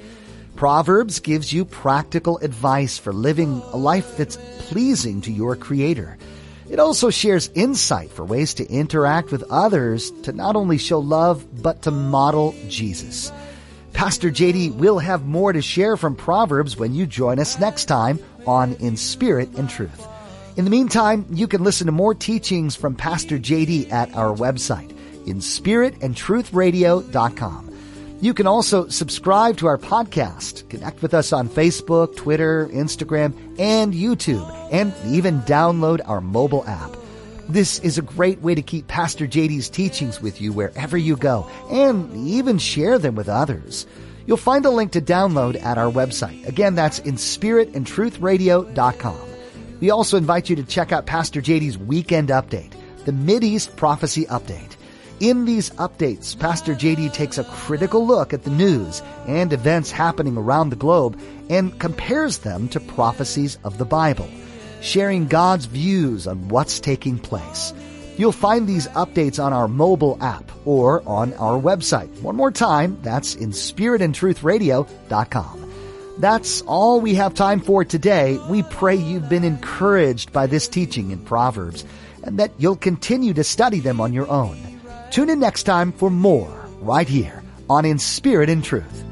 Proverbs 0.63 1.19
gives 1.19 1.51
you 1.53 1.65
practical 1.65 2.39
advice 2.39 2.97
for 2.97 3.13
living 3.13 3.61
a 3.73 3.77
life 3.77 4.17
that's 4.17 4.39
pleasing 4.69 5.21
to 5.23 5.33
your 5.33 5.57
Creator. 5.57 6.17
It 6.71 6.79
also 6.79 7.11
shares 7.11 7.51
insight 7.57 8.13
for 8.13 8.25
ways 8.25 8.55
to 8.55 8.71
interact 8.71 9.33
with 9.33 9.43
others 9.51 10.13
to 10.23 10.31
not 10.31 10.55
only 10.55 10.79
show 10.79 11.01
love, 11.01 11.45
but 11.65 11.83
to 11.83 11.91
model 11.91 12.55
Jesus. 12.69 13.33
Pastor 13.93 14.31
JD 14.31 14.77
will 14.77 15.01
have 15.01 15.27
more 15.27 15.53
to 15.53 15.61
share 15.61 15.97
from 15.97 16.15
Proverbs 16.15 16.77
when 16.77 16.95
you 16.95 17.07
join 17.07 17.41
us 17.41 17.59
next 17.59 17.87
time 17.87 18.21
on 18.47 18.75
In 18.75 18.97
Spirit 18.97 19.49
and 19.57 19.69
Truth. 19.69 20.07
In 20.57 20.65
the 20.65 20.71
meantime, 20.71 21.27
you 21.33 21.49
can 21.49 21.65
listen 21.65 21.87
to 21.87 21.93
more 21.93 22.15
teachings 22.15 22.77
from 22.77 22.95
Pastor 22.95 23.37
JD 23.37 23.91
at 23.91 24.15
our 24.15 24.33
website, 24.33 24.93
inspiritandtruthradio.com. 25.27 27.72
You 28.23 28.33
can 28.35 28.47
also 28.47 28.87
subscribe 28.87 29.57
to 29.57 29.67
our 29.67 29.79
podcast, 29.79 30.69
connect 30.69 31.03
with 31.03 31.13
us 31.13 31.33
on 31.33 31.49
Facebook, 31.49 32.15
Twitter, 32.15 32.69
Instagram, 32.69 33.35
and 33.59 33.93
YouTube, 33.93 34.49
and 34.71 34.95
even 35.05 35.41
download 35.41 36.01
our 36.05 36.21
mobile 36.21 36.65
app. 36.69 36.97
This 37.49 37.81
is 37.81 37.99
a 37.99 38.03
great 38.03 38.41
way 38.41 38.55
to 38.55 38.63
keep 38.63 38.87
Pastor 38.87 39.27
JD's 39.27 39.69
teachings 39.69 40.23
with 40.23 40.41
you 40.41 40.53
wherever 40.53 40.97
you 40.97 41.17
go, 41.17 41.51
and 41.69 42.29
even 42.29 42.59
share 42.59 42.97
them 42.97 43.17
with 43.17 43.29
others. 43.29 43.89
You'll 44.25 44.37
find 44.37 44.65
a 44.67 44.71
link 44.71 44.93
to 44.93 45.01
download 45.01 45.61
at 45.61 45.77
our 45.77 45.91
website. 45.91 46.47
Again, 46.47 46.77
that's 46.77 47.01
in 47.01 47.17
spiritandtruthradio.com. 47.17 49.19
We 49.81 49.91
also 49.91 50.17
invite 50.17 50.49
you 50.49 50.55
to 50.55 50.63
check 50.63 50.93
out 50.93 51.07
Pastor 51.07 51.43
JD's 51.43 51.77
weekend 51.77 52.29
update, 52.29 52.71
the 53.05 53.11
Mideast 53.11 53.75
Prophecy 53.75 54.27
Update. 54.27 54.77
In 55.23 55.45
these 55.45 55.71
updates, 55.71 56.37
Pastor 56.37 56.75
JD 56.75 57.13
takes 57.13 57.39
a 57.39 57.45
critical 57.45 58.05
look 58.05 58.33
at 58.33 58.43
the 58.43 58.51
news 58.51 59.01
and 59.29 59.53
events 59.53 59.93
happening 59.93 60.37
around 60.37 60.71
the 60.71 60.77
globe 60.77 61.17
and 61.49 61.79
compares 61.79 62.39
them 62.39 62.67
to 62.71 62.81
prophecies 62.81 63.57
of 63.63 63.79
the 63.79 63.85
Bible, 63.85 64.29
sharing 64.81 65.29
God's 65.29 65.67
views 65.67 66.27
on 66.27 66.49
what's 66.49 66.81
taking 66.81 67.21
place. 67.21 67.73
You'll 68.17 68.33
find 68.33 68.67
these 68.67 68.89
updates 68.89 69.41
on 69.41 69.53
our 69.53 69.69
mobile 69.69 70.19
app 70.21 70.51
or 70.65 71.05
on 71.07 71.35
our 71.35 71.57
website. 71.57 72.11
One 72.21 72.35
more 72.35 72.51
time, 72.51 72.99
that's 73.03 73.37
in 73.37 73.51
spiritandtruthradio.com. 73.51 75.73
That's 76.19 76.63
all 76.63 77.01
we 77.01 77.15
have 77.15 77.35
time 77.35 77.61
for 77.61 77.85
today. 77.85 78.41
We 78.51 78.65
pray 78.65 78.97
you've 78.97 79.29
been 79.29 79.45
encouraged 79.45 80.33
by 80.33 80.49
this 80.49 80.67
teaching 80.67 81.13
in 81.13 81.25
Proverbs 81.25 81.85
and 82.25 82.41
that 82.41 82.51
you'll 82.59 82.75
continue 82.75 83.35
to 83.35 83.45
study 83.45 83.79
them 83.79 84.01
on 84.01 84.13
your 84.13 84.29
own. 84.29 84.72
Tune 85.13 85.29
in 85.29 85.41
next 85.41 85.65
time 85.65 85.93
for 85.93 86.09
more 86.09 86.67
right 86.81 87.07
here 87.07 87.43
on 87.69 87.85
In 87.85 87.99
Spirit 87.99 88.49
and 88.49 88.65
Truth. 88.65 89.05